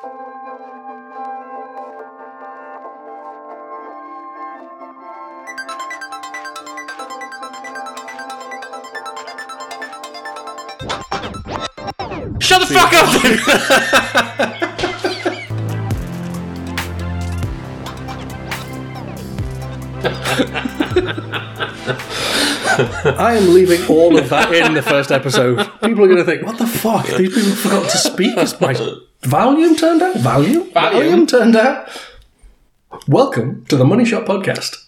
Shut 0.00 0.12
the 12.60 12.66
fuck 12.72 12.92
up! 12.94 13.10
I 23.18 23.34
am 23.34 23.52
leaving 23.52 23.84
all 23.88 24.16
of 24.16 24.30
that 24.30 24.50
in 24.54 24.72
the 24.72 24.80
first 24.80 25.12
episode. 25.12 25.58
People 25.82 26.04
are 26.04 26.08
going 26.08 26.16
to 26.16 26.24
think, 26.24 26.46
what 26.46 26.56
the 26.56 26.66
fuck? 26.66 27.06
These 27.06 27.34
people 27.34 27.52
forgot 27.52 27.90
to 27.90 27.98
speak. 27.98 28.38
Is 28.38 28.58
my 28.62 28.72
volume 29.22 29.76
turned 29.76 30.02
out? 30.02 30.16
Volume? 30.16 30.70
Volume? 30.70 31.26
turned 31.26 31.56
out? 31.56 31.88
Welcome 33.06 33.64
to 33.66 33.76
the 33.76 33.84
Money 33.84 34.04
Shot 34.04 34.26
Podcast. 34.26 34.86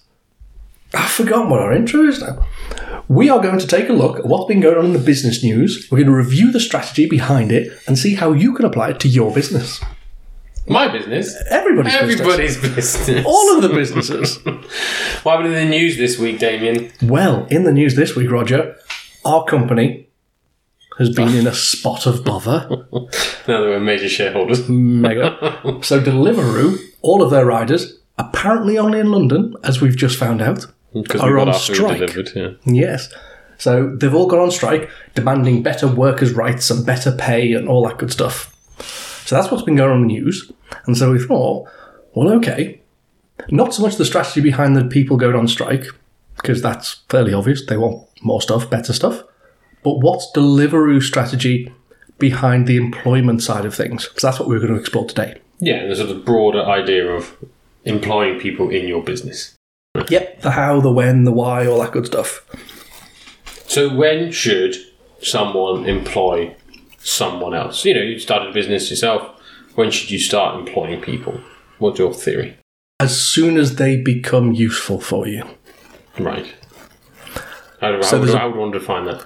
I've 0.94 1.10
forgotten 1.10 1.50
what 1.50 1.60
our 1.60 1.72
intro 1.72 2.04
is 2.04 2.20
now. 2.20 2.46
We 3.08 3.28
are 3.28 3.40
going 3.40 3.58
to 3.58 3.66
take 3.66 3.88
a 3.88 3.92
look 3.92 4.18
at 4.18 4.26
what's 4.26 4.46
been 4.46 4.60
going 4.60 4.78
on 4.78 4.86
in 4.86 4.92
the 4.92 4.98
business 4.98 5.42
news. 5.42 5.88
We're 5.90 5.98
going 5.98 6.08
to 6.08 6.14
review 6.16 6.50
the 6.50 6.60
strategy 6.60 7.08
behind 7.08 7.52
it 7.52 7.72
and 7.86 7.98
see 7.98 8.14
how 8.14 8.32
you 8.32 8.54
can 8.54 8.64
apply 8.64 8.90
it 8.90 9.00
to 9.00 9.08
your 9.08 9.32
business. 9.34 9.80
My 10.66 10.88
business. 10.88 11.36
Everybody's 11.50 11.92
business. 11.92 12.20
Everybody's 12.20 12.56
business. 12.56 13.26
All 13.26 13.56
of 13.56 13.62
the 13.62 13.68
businesses. 13.68 14.38
What 15.22 15.36
happened 15.36 15.54
in 15.54 15.70
the 15.70 15.70
news 15.70 15.96
this 15.98 16.18
week, 16.18 16.40
Damien? 16.40 16.90
Well, 17.00 17.46
in 17.46 17.62
the 17.62 17.70
news 17.70 17.94
this 17.94 18.16
week, 18.16 18.28
Roger, 18.28 18.76
our 19.24 19.44
company 19.44 20.08
has 20.98 21.10
been 21.10 21.34
in 21.34 21.46
a 21.46 21.54
spot 21.54 22.06
of 22.06 22.24
bother. 22.24 22.66
Now 23.48 23.60
that 23.60 23.68
we're 23.68 23.80
major 23.80 24.08
shareholders. 24.08 24.68
Mega. 24.68 25.58
So 25.82 26.00
Deliveroo, 26.00 26.78
all 27.00 27.22
of 27.22 27.30
their 27.30 27.44
riders, 27.44 27.98
apparently 28.18 28.78
only 28.78 29.00
in 29.00 29.10
London, 29.10 29.56
as 29.64 29.80
we've 29.80 29.96
just 29.96 30.16
found 30.16 30.40
out, 30.40 30.66
are 31.18 31.38
on 31.38 31.52
strike. 31.54 31.98
delivered, 31.98 32.30
yeah. 32.36 32.50
Yes. 32.64 33.12
So 33.58 33.94
they've 33.96 34.14
all 34.14 34.26
gone 34.26 34.40
on 34.40 34.50
strike, 34.50 34.90
demanding 35.14 35.62
better 35.62 35.86
workers' 35.88 36.32
rights 36.32 36.70
and 36.70 36.84
better 36.84 37.12
pay 37.12 37.52
and 37.52 37.68
all 37.68 37.86
that 37.86 37.98
good 37.98 38.12
stuff. 38.12 38.54
So 39.24 39.36
that's 39.36 39.50
what's 39.50 39.64
been 39.64 39.76
going 39.76 39.90
on 39.90 40.02
in 40.02 40.08
the 40.08 40.14
news. 40.14 40.50
And 40.86 40.96
so 40.96 41.12
we 41.12 41.18
thought, 41.18 41.68
well, 42.14 42.30
okay, 42.34 42.80
not 43.50 43.74
so 43.74 43.82
much 43.82 43.96
the 43.96 44.04
strategy 44.04 44.40
behind 44.40 44.76
the 44.76 44.84
people 44.84 45.16
going 45.16 45.36
on 45.36 45.48
strike, 45.48 45.86
because 46.36 46.60
that's 46.62 47.02
fairly 47.08 47.32
obvious. 47.32 47.64
They 47.64 47.76
want 47.76 48.06
more 48.22 48.42
stuff, 48.42 48.68
better 48.68 48.92
stuff. 48.92 49.22
But 49.82 49.98
what's 49.98 50.30
Deliveroo's 50.32 51.06
strategy 51.06 51.72
behind 52.18 52.66
the 52.66 52.76
employment 52.76 53.42
side 53.42 53.64
of 53.64 53.74
things? 53.74 54.06
Because 54.06 54.22
that's 54.22 54.38
what 54.38 54.48
we're 54.48 54.60
going 54.60 54.74
to 54.74 54.78
explore 54.78 55.06
today. 55.06 55.40
Yeah, 55.58 55.86
the 55.86 55.96
sort 55.96 56.10
of 56.10 56.24
broader 56.24 56.62
idea 56.64 57.06
of 57.10 57.36
employing 57.84 58.38
people 58.38 58.70
in 58.70 58.86
your 58.86 59.02
business. 59.02 59.56
Yep. 60.08 60.42
The 60.42 60.52
how, 60.52 60.80
the 60.80 60.90
when, 60.92 61.24
the 61.24 61.32
why, 61.32 61.66
all 61.66 61.80
that 61.80 61.92
good 61.92 62.06
stuff. 62.06 62.44
So 63.66 63.94
when 63.94 64.32
should 64.32 64.76
someone 65.20 65.84
employ 65.86 66.56
someone 66.98 67.54
else? 67.54 67.84
You 67.84 67.94
know, 67.94 68.00
you 68.02 68.18
started 68.18 68.50
a 68.50 68.52
business 68.52 68.88
yourself. 68.90 69.40
When 69.74 69.90
should 69.90 70.10
you 70.10 70.18
start 70.18 70.58
employing 70.58 71.00
people? 71.00 71.40
What's 71.78 71.98
your 71.98 72.12
theory? 72.12 72.56
As 73.00 73.18
soon 73.20 73.56
as 73.56 73.76
they 73.76 73.96
become 73.96 74.52
useful 74.52 75.00
for 75.00 75.26
you. 75.26 75.44
Right. 76.18 76.54
How, 77.80 77.92
do, 77.92 78.02
So 78.02 78.16
how, 78.16 78.20
would, 78.20 78.30
a- 78.30 78.38
how 78.38 78.48
would 78.50 78.56
one 78.58 78.70
define 78.70 79.04
that? 79.06 79.24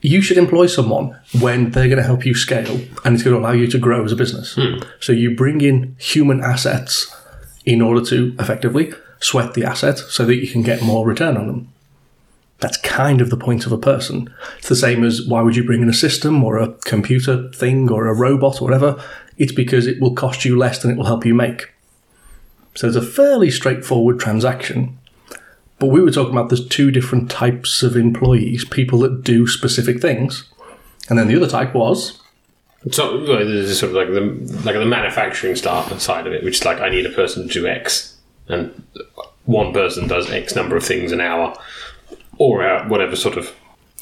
You 0.00 0.22
should 0.22 0.38
employ 0.38 0.66
someone 0.66 1.18
when 1.40 1.70
they're 1.70 1.88
going 1.88 1.98
to 1.98 2.04
help 2.04 2.24
you 2.24 2.34
scale 2.34 2.80
and 3.04 3.14
it's 3.14 3.22
going 3.22 3.34
to 3.34 3.40
allow 3.40 3.52
you 3.52 3.66
to 3.66 3.78
grow 3.78 4.04
as 4.04 4.12
a 4.12 4.16
business. 4.16 4.54
Hmm. 4.54 4.80
So 5.00 5.12
you 5.12 5.34
bring 5.34 5.60
in 5.60 5.96
human 5.98 6.40
assets 6.40 7.14
in 7.64 7.82
order 7.82 8.04
to 8.06 8.34
effectively 8.38 8.92
sweat 9.20 9.54
the 9.54 9.64
asset 9.64 9.98
so 9.98 10.24
that 10.24 10.36
you 10.36 10.48
can 10.48 10.62
get 10.62 10.82
more 10.82 11.06
return 11.06 11.36
on 11.36 11.46
them. 11.46 11.72
That's 12.60 12.76
kind 12.78 13.20
of 13.20 13.30
the 13.30 13.36
point 13.36 13.66
of 13.66 13.72
a 13.72 13.78
person. 13.78 14.32
It's 14.58 14.68
the 14.68 14.76
same 14.76 15.04
as 15.04 15.22
why 15.22 15.42
would 15.42 15.56
you 15.56 15.64
bring 15.64 15.82
in 15.82 15.88
a 15.88 15.94
system 15.94 16.42
or 16.42 16.58
a 16.58 16.72
computer 16.84 17.50
thing 17.52 17.90
or 17.90 18.06
a 18.06 18.14
robot 18.14 18.60
or 18.60 18.64
whatever? 18.64 19.02
It's 19.36 19.52
because 19.52 19.86
it 19.86 20.00
will 20.00 20.14
cost 20.14 20.44
you 20.44 20.58
less 20.58 20.80
than 20.80 20.90
it 20.90 20.96
will 20.96 21.04
help 21.04 21.24
you 21.24 21.34
make. 21.34 21.72
So 22.74 22.86
it's 22.86 22.96
a 22.96 23.02
fairly 23.02 23.50
straightforward 23.50 24.18
transaction. 24.18 24.98
But 25.78 25.86
we 25.86 26.00
were 26.00 26.10
talking 26.10 26.32
about 26.32 26.48
there's 26.48 26.66
two 26.66 26.90
different 26.90 27.30
types 27.30 27.82
of 27.82 27.96
employees 27.96 28.64
people 28.64 28.98
that 29.00 29.22
do 29.22 29.46
specific 29.46 30.00
things. 30.00 30.44
And 31.08 31.18
then 31.18 31.28
the 31.28 31.36
other 31.36 31.48
type 31.48 31.74
was 31.74 32.20
So 32.90 33.18
well, 33.24 33.38
there's 33.38 33.78
sort 33.78 33.90
of 33.90 33.96
like 33.96 34.08
the 34.08 34.20
like 34.64 34.74
the 34.74 34.84
manufacturing 34.86 35.56
staff 35.56 35.98
side 36.00 36.26
of 36.26 36.32
it, 36.32 36.44
which 36.44 36.56
is 36.56 36.64
like 36.64 36.80
I 36.80 36.88
need 36.88 37.06
a 37.06 37.10
person 37.10 37.48
to 37.48 37.52
do 37.52 37.66
X, 37.66 38.16
and 38.48 38.86
one 39.44 39.72
person 39.72 40.06
does 40.06 40.30
X 40.30 40.54
number 40.54 40.76
of 40.76 40.84
things 40.84 41.12
an 41.12 41.20
hour, 41.20 41.56
or 42.38 42.62
uh, 42.66 42.88
whatever 42.88 43.16
sort 43.16 43.36
of 43.36 43.54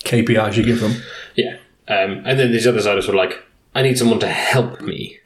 KPIs 0.04 0.56
you 0.56 0.62
give 0.62 0.80
them. 0.80 0.94
yeah. 1.34 1.56
Um, 1.88 2.22
and 2.24 2.38
then 2.38 2.50
there's 2.50 2.64
the 2.64 2.70
other 2.70 2.82
side 2.82 2.98
of 2.98 3.04
sort 3.04 3.16
of 3.16 3.30
like 3.30 3.42
I 3.74 3.82
need 3.82 3.96
someone 3.96 4.18
to 4.20 4.28
help 4.28 4.80
me, 4.80 5.18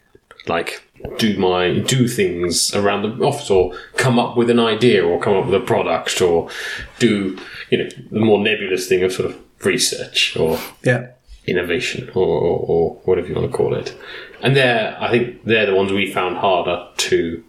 like 0.46 0.82
do 1.18 1.38
my 1.38 1.78
do 1.80 2.06
things 2.08 2.74
around 2.74 3.02
the 3.02 3.24
office, 3.24 3.50
or 3.50 3.74
come 3.96 4.18
up 4.18 4.36
with 4.36 4.50
an 4.50 4.58
idea, 4.60 5.04
or 5.06 5.20
come 5.20 5.34
up 5.36 5.46
with 5.46 5.54
a 5.54 5.64
product, 5.64 6.20
or 6.20 6.48
do 6.98 7.38
you 7.70 7.78
know 7.78 7.88
the 8.10 8.20
more 8.20 8.38
nebulous 8.38 8.86
thing 8.88 9.02
of 9.02 9.12
sort 9.12 9.30
of 9.30 9.38
research 9.64 10.36
or 10.36 10.58
Yeah. 10.84 11.08
innovation 11.46 12.08
or, 12.14 12.26
or, 12.26 12.58
or 12.68 12.90
whatever 13.04 13.28
you 13.28 13.34
want 13.34 13.50
to 13.50 13.56
call 13.56 13.74
it. 13.74 13.94
And 14.42 14.56
they're, 14.56 14.96
I 15.00 15.10
think 15.10 15.44
they're 15.44 15.66
the 15.66 15.74
ones 15.74 15.92
we 15.92 16.10
found 16.12 16.36
harder 16.38 16.86
to, 16.96 17.44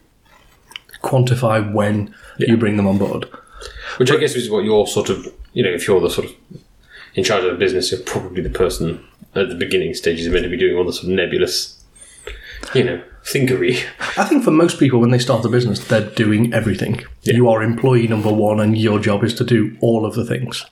Quantify 1.04 1.74
when 1.74 2.14
you 2.38 2.58
bring 2.58 2.78
them 2.78 2.86
on 2.88 2.98
board. 2.98 3.26
which 3.98 4.12
I 4.12 4.18
guess 4.18 4.36
is 4.36 4.50
what 4.50 4.64
you're 4.64 4.86
sort 4.88 5.10
of, 5.10 5.28
you 5.54 5.64
know, 5.64 5.70
if 5.72 5.88
you're 5.88 6.00
the 6.02 6.10
sort 6.10 6.28
of 6.28 6.36
in 7.16 7.24
charge 7.24 7.44
of 7.44 7.54
a 7.54 7.58
business, 7.58 7.92
you're 7.92 8.02
probably 8.02 8.42
the 8.42 8.50
person 8.50 9.04
at 9.36 9.50
the 9.50 9.56
beginning 9.56 9.94
stages 9.94 10.28
are 10.28 10.32
meant 10.32 10.44
to 10.44 10.50
be 10.50 10.58
doing 10.58 10.78
all 10.78 10.84
the 10.86 10.94
sort 10.94 11.06
of 11.06 11.10
nebulous, 11.12 11.81
you 12.74 12.84
know, 12.84 13.04
thinkery. 13.24 13.84
I 14.18 14.26
think 14.26 14.44
for 14.44 14.52
most 14.52 14.80
people, 14.80 15.00
when 15.00 15.12
they 15.12 15.20
start 15.20 15.46
a 15.46 15.50
business, 15.50 15.86
they're 15.86 16.10
doing 16.10 16.54
everything. 16.54 17.04
You 17.24 17.50
are 17.50 17.62
employee 17.62 18.08
number 18.08 18.32
one, 18.32 18.60
and 18.60 18.78
your 18.78 19.00
job 19.00 19.24
is 19.24 19.34
to 19.36 19.44
do 19.44 19.78
all 19.82 20.06
of 20.06 20.16
the 20.16 20.26
things. 20.26 20.66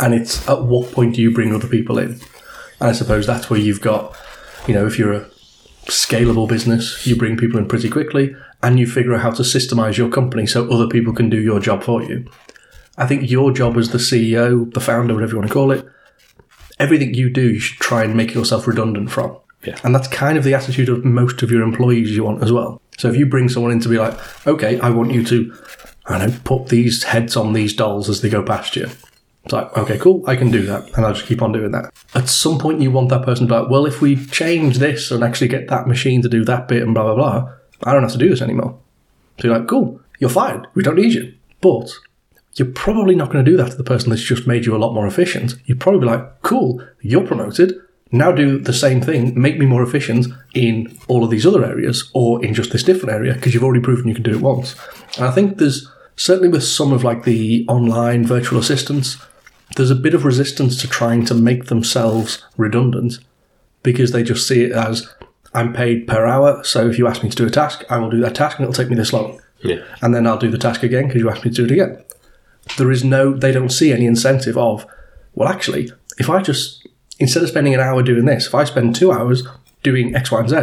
And 0.00 0.14
it's 0.14 0.48
at 0.48 0.62
what 0.64 0.92
point 0.92 1.16
do 1.16 1.22
you 1.22 1.30
bring 1.30 1.54
other 1.54 1.68
people 1.68 1.98
in? 1.98 2.20
And 2.80 2.90
I 2.90 2.92
suppose 2.92 3.26
that's 3.26 3.50
where 3.50 3.60
you've 3.60 3.80
got, 3.80 4.16
you 4.66 4.74
know, 4.74 4.86
if 4.86 4.98
you're 4.98 5.12
a 5.12 5.30
scalable 5.86 6.48
business, 6.48 7.06
you 7.06 7.16
bring 7.16 7.36
people 7.36 7.58
in 7.58 7.68
pretty 7.68 7.90
quickly 7.90 8.34
and 8.62 8.78
you 8.78 8.86
figure 8.86 9.14
out 9.14 9.20
how 9.20 9.30
to 9.30 9.42
systemize 9.42 9.96
your 9.96 10.08
company 10.08 10.46
so 10.46 10.68
other 10.70 10.86
people 10.86 11.12
can 11.12 11.28
do 11.28 11.40
your 11.40 11.60
job 11.60 11.82
for 11.82 12.02
you. 12.02 12.28
I 12.96 13.06
think 13.06 13.30
your 13.30 13.52
job 13.52 13.76
as 13.76 13.90
the 13.90 13.98
CEO, 13.98 14.72
the 14.72 14.80
founder, 14.80 15.14
whatever 15.14 15.32
you 15.32 15.38
want 15.38 15.48
to 15.48 15.54
call 15.54 15.70
it, 15.72 15.86
everything 16.78 17.14
you 17.14 17.30
do, 17.30 17.52
you 17.52 17.58
should 17.58 17.78
try 17.78 18.04
and 18.04 18.16
make 18.16 18.34
yourself 18.34 18.66
redundant 18.66 19.10
from. 19.10 19.36
Yeah. 19.64 19.78
And 19.84 19.94
that's 19.94 20.08
kind 20.08 20.36
of 20.36 20.44
the 20.44 20.54
attitude 20.54 20.88
of 20.88 21.04
most 21.04 21.42
of 21.42 21.50
your 21.50 21.62
employees 21.62 22.10
you 22.10 22.24
want 22.24 22.42
as 22.42 22.52
well. 22.52 22.80
So 22.98 23.08
if 23.08 23.16
you 23.16 23.26
bring 23.26 23.48
someone 23.48 23.72
in 23.72 23.80
to 23.80 23.88
be 23.88 23.98
like, 23.98 24.46
okay, 24.46 24.80
I 24.80 24.90
want 24.90 25.12
you 25.12 25.24
to, 25.24 25.56
I 26.06 26.18
don't 26.18 26.30
know, 26.30 26.38
put 26.44 26.68
these 26.68 27.04
heads 27.04 27.36
on 27.36 27.52
these 27.52 27.74
dolls 27.74 28.08
as 28.08 28.20
they 28.20 28.28
go 28.28 28.42
past 28.42 28.76
you. 28.76 28.88
It's 29.44 29.52
like, 29.52 29.76
okay, 29.76 29.98
cool, 29.98 30.22
I 30.28 30.36
can 30.36 30.50
do 30.50 30.62
that. 30.66 30.96
And 30.96 31.04
I'll 31.04 31.14
just 31.14 31.26
keep 31.26 31.42
on 31.42 31.52
doing 31.52 31.72
that. 31.72 31.92
At 32.14 32.28
some 32.28 32.58
point, 32.58 32.80
you 32.80 32.90
want 32.90 33.08
that 33.10 33.24
person 33.24 33.46
to 33.46 33.52
be 33.52 33.60
like, 33.60 33.70
well, 33.70 33.86
if 33.86 34.00
we 34.00 34.24
change 34.26 34.78
this 34.78 35.10
and 35.10 35.24
actually 35.24 35.48
get 35.48 35.68
that 35.68 35.88
machine 35.88 36.22
to 36.22 36.28
do 36.28 36.44
that 36.44 36.68
bit 36.68 36.82
and 36.82 36.94
blah, 36.94 37.02
blah, 37.02 37.14
blah, 37.14 37.52
I 37.84 37.92
don't 37.92 38.02
have 38.02 38.12
to 38.12 38.18
do 38.18 38.28
this 38.28 38.42
anymore. 38.42 38.78
So 39.40 39.48
you're 39.48 39.58
like, 39.58 39.68
cool, 39.68 40.00
you're 40.20 40.30
fired. 40.30 40.68
We 40.74 40.82
don't 40.82 40.96
need 40.96 41.14
you. 41.14 41.34
But 41.60 41.90
you're 42.54 42.70
probably 42.70 43.14
not 43.14 43.32
going 43.32 43.44
to 43.44 43.50
do 43.50 43.56
that 43.56 43.70
to 43.72 43.76
the 43.76 43.84
person 43.84 44.10
that's 44.10 44.22
just 44.22 44.46
made 44.46 44.66
you 44.66 44.76
a 44.76 44.78
lot 44.78 44.94
more 44.94 45.06
efficient. 45.06 45.54
You'd 45.64 45.80
probably 45.80 46.06
like, 46.06 46.42
cool, 46.42 46.84
you're 47.00 47.26
promoted. 47.26 47.74
Now 48.14 48.30
do 48.30 48.58
the 48.58 48.74
same 48.74 49.00
thing, 49.00 49.40
make 49.40 49.58
me 49.58 49.64
more 49.64 49.82
efficient 49.82 50.26
in 50.54 50.96
all 51.08 51.24
of 51.24 51.30
these 51.30 51.46
other 51.46 51.64
areas 51.64 52.10
or 52.12 52.44
in 52.44 52.52
just 52.52 52.70
this 52.70 52.82
different 52.82 53.14
area 53.14 53.32
because 53.32 53.54
you've 53.54 53.64
already 53.64 53.82
proven 53.82 54.06
you 54.06 54.14
can 54.14 54.22
do 54.22 54.34
it 54.34 54.42
once. 54.42 54.76
And 55.16 55.24
I 55.24 55.30
think 55.30 55.56
there's 55.56 55.90
certainly 56.16 56.48
with 56.48 56.62
some 56.62 56.92
of 56.92 57.02
like 57.02 57.24
the 57.24 57.64
online 57.68 58.26
virtual 58.26 58.58
assistants, 58.58 59.16
there's 59.76 59.90
a 59.90 59.96
bit 59.96 60.12
of 60.12 60.26
resistance 60.26 60.78
to 60.82 60.88
trying 60.88 61.24
to 61.24 61.34
make 61.34 61.66
themselves 61.66 62.44
redundant 62.58 63.18
because 63.82 64.12
they 64.12 64.22
just 64.22 64.46
see 64.46 64.62
it 64.64 64.72
as 64.72 65.08
I'm 65.54 65.72
paid 65.72 66.06
per 66.06 66.26
hour. 66.26 66.62
So 66.64 66.88
if 66.88 66.98
you 66.98 67.06
ask 67.06 67.22
me 67.22 67.30
to 67.30 67.36
do 67.36 67.46
a 67.46 67.50
task, 67.50 67.82
I 67.88 67.98
will 67.98 68.10
do 68.10 68.20
that 68.20 68.34
task 68.34 68.58
and 68.58 68.64
it'll 68.64 68.74
take 68.74 68.90
me 68.90 68.96
this 68.96 69.12
long. 69.12 69.40
Yeah. 69.62 69.82
And 70.02 70.14
then 70.14 70.26
I'll 70.26 70.38
do 70.38 70.50
the 70.50 70.58
task 70.58 70.82
again 70.82 71.06
because 71.06 71.20
you 71.20 71.30
asked 71.30 71.44
me 71.44 71.50
to 71.50 71.56
do 71.56 71.64
it 71.64 71.70
again. 71.70 72.04
There 72.76 72.90
is 72.90 73.04
no, 73.04 73.32
they 73.32 73.52
don't 73.52 73.70
see 73.70 73.92
any 73.92 74.06
incentive 74.06 74.56
of, 74.58 74.86
well, 75.34 75.48
actually, 75.48 75.90
if 76.18 76.28
I 76.28 76.42
just, 76.42 76.86
instead 77.22 77.42
of 77.42 77.48
spending 77.48 77.74
an 77.74 77.80
hour 77.80 78.02
doing 78.02 78.24
this, 78.24 78.46
if 78.46 78.54
I 78.54 78.64
spend 78.64 78.94
two 78.94 79.12
hours 79.12 79.46
doing 79.82 80.14
X, 80.14 80.30
Y, 80.30 80.40
and 80.40 80.48
Z, 80.48 80.56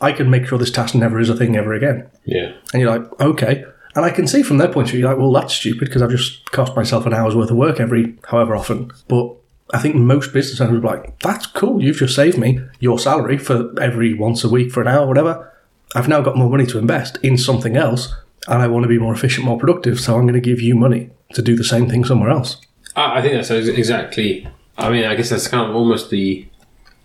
I 0.00 0.12
can 0.12 0.30
make 0.30 0.46
sure 0.46 0.58
this 0.58 0.70
task 0.70 0.94
never 0.94 1.20
is 1.20 1.28
a 1.28 1.36
thing 1.36 1.56
ever 1.56 1.72
again. 1.74 2.08
Yeah. 2.24 2.52
And 2.72 2.80
you're 2.80 2.98
like, 2.98 3.20
okay. 3.20 3.64
And 3.94 4.04
I 4.04 4.10
can 4.10 4.26
see 4.26 4.42
from 4.42 4.58
their 4.58 4.68
point 4.68 4.88
of 4.88 4.92
view, 4.92 5.00
you're 5.00 5.10
like, 5.10 5.18
well, 5.18 5.32
that's 5.32 5.54
stupid 5.54 5.80
because 5.80 6.02
I've 6.02 6.10
just 6.10 6.50
cost 6.52 6.76
myself 6.76 7.06
an 7.06 7.14
hour's 7.14 7.34
worth 7.34 7.50
of 7.50 7.56
work 7.56 7.80
every 7.80 8.16
however 8.24 8.54
often. 8.54 8.90
But 9.08 9.34
I 9.74 9.78
think 9.78 9.96
most 9.96 10.32
business 10.32 10.60
owners 10.60 10.74
would 10.74 10.82
be 10.82 10.88
like, 10.88 11.18
that's 11.20 11.46
cool. 11.46 11.82
You've 11.82 11.96
just 11.96 12.14
saved 12.14 12.38
me 12.38 12.60
your 12.80 12.98
salary 12.98 13.38
for 13.38 13.78
every 13.80 14.14
once 14.14 14.44
a 14.44 14.48
week 14.48 14.72
for 14.72 14.80
an 14.80 14.88
hour, 14.88 15.06
whatever. 15.06 15.52
I've 15.94 16.08
now 16.08 16.20
got 16.20 16.36
more 16.36 16.50
money 16.50 16.66
to 16.66 16.78
invest 16.78 17.18
in 17.22 17.36
something 17.38 17.76
else, 17.76 18.14
and 18.46 18.62
I 18.62 18.66
want 18.68 18.84
to 18.84 18.88
be 18.88 18.98
more 18.98 19.14
efficient, 19.14 19.46
more 19.46 19.58
productive. 19.58 19.98
So 20.00 20.16
I'm 20.16 20.22
going 20.22 20.34
to 20.34 20.40
give 20.40 20.60
you 20.60 20.74
money 20.74 21.10
to 21.34 21.42
do 21.42 21.56
the 21.56 21.64
same 21.64 21.88
thing 21.88 22.04
somewhere 22.04 22.30
else. 22.30 22.60
I 22.94 23.18
I 23.18 23.22
think 23.22 23.34
that's 23.34 23.50
exactly. 23.50 24.48
I 24.78 24.90
mean, 24.90 25.04
I 25.04 25.14
guess 25.16 25.30
that's 25.30 25.48
kind 25.48 25.68
of 25.68 25.74
almost 25.76 26.10
the 26.10 26.46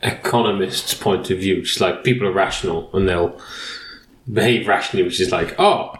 economist's 0.02 0.94
point 0.94 1.30
of 1.32 1.40
view. 1.40 1.58
It's 1.60 1.80
like 1.82 2.04
people 2.04 2.28
are 2.28 2.32
rational 2.32 2.90
and 2.96 3.08
they'll 3.10 3.40
behave 4.32 4.68
rationally, 4.68 5.04
which 5.04 5.20
is 5.20 5.32
like, 5.32 5.56
oh, 5.60 5.96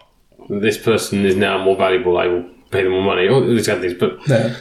this 0.50 0.78
person 0.78 1.26
is 1.26 1.36
now 1.36 1.64
more 1.64 1.76
valuable. 1.76 2.18
I 2.18 2.28
will 2.28 2.44
pay 2.72 2.84
them 2.84 2.92
more 2.92 3.02
money. 3.04 3.28
All 3.28 3.42
these 3.42 3.68
kind 3.68 3.84
of 3.84 3.84
things. 3.84 4.00
But 4.00 4.20
Yeah. 4.28 4.56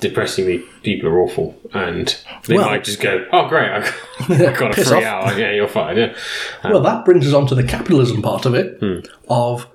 depressingly, 0.00 0.58
people 0.82 1.08
are 1.08 1.20
awful, 1.20 1.56
and 1.72 2.14
they 2.46 2.56
Well- 2.56 2.66
might 2.68 2.84
just 2.84 3.00
go, 3.00 3.24
"Oh, 3.32 3.48
great, 3.48 3.70
I 3.70 3.80
got, 4.58 4.78
a 4.78 4.84
free 4.84 4.98
off. 4.98 5.04
hour. 5.04 5.38
Yeah, 5.38 5.52
you're 5.52 5.68
fine." 5.68 5.96
Yeah, 5.96 6.12
Well, 6.64 6.80
that 6.80 7.04
brings 7.04 7.26
us 7.26 7.32
on 7.32 7.46
to 7.46 7.54
the 7.54 7.62
capitalism 7.62 8.20
part 8.20 8.44
of 8.46 8.54
it 8.54 8.78
hmm. 8.80 8.98
of 9.28 9.66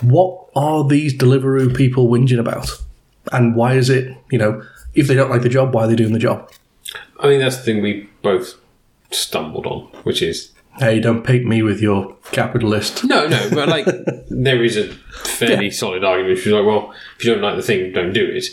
what 0.00 0.46
are 0.56 0.86
these 0.86 1.16
Deliveroo 1.16 1.76
people 1.76 2.08
whinging 2.08 2.38
about? 2.38 2.70
And 3.32 3.54
why 3.54 3.74
is 3.74 3.90
it, 3.90 4.16
you 4.30 4.38
know, 4.38 4.62
if 4.94 5.06
they 5.06 5.14
don't 5.14 5.30
like 5.30 5.42
the 5.42 5.48
job, 5.48 5.74
why 5.74 5.84
are 5.84 5.88
they 5.88 5.96
doing 5.96 6.12
the 6.12 6.18
job? 6.18 6.50
I 7.20 7.24
think 7.28 7.42
that's 7.42 7.56
the 7.58 7.62
thing 7.62 7.82
we 7.82 8.08
both 8.22 8.54
stumbled 9.10 9.66
on, 9.66 9.82
which 10.04 10.22
is 10.22 10.52
Hey, 10.78 11.00
don't 11.00 11.24
paint 11.24 11.44
me 11.44 11.62
with 11.62 11.80
your 11.80 12.14
capitalist. 12.30 13.04
no, 13.04 13.26
no, 13.26 13.50
but 13.50 13.68
like 13.76 13.86
there 14.28 14.62
is 14.62 14.76
a 14.76 14.86
fairly 15.24 15.70
solid 15.70 16.04
argument. 16.04 16.38
If 16.38 16.46
you're 16.46 16.62
like, 16.62 16.66
well, 16.66 16.94
if 17.18 17.24
you 17.24 17.32
don't 17.32 17.42
like 17.42 17.56
the 17.56 17.62
thing, 17.62 17.92
don't 17.92 18.12
do 18.12 18.24
it. 18.24 18.46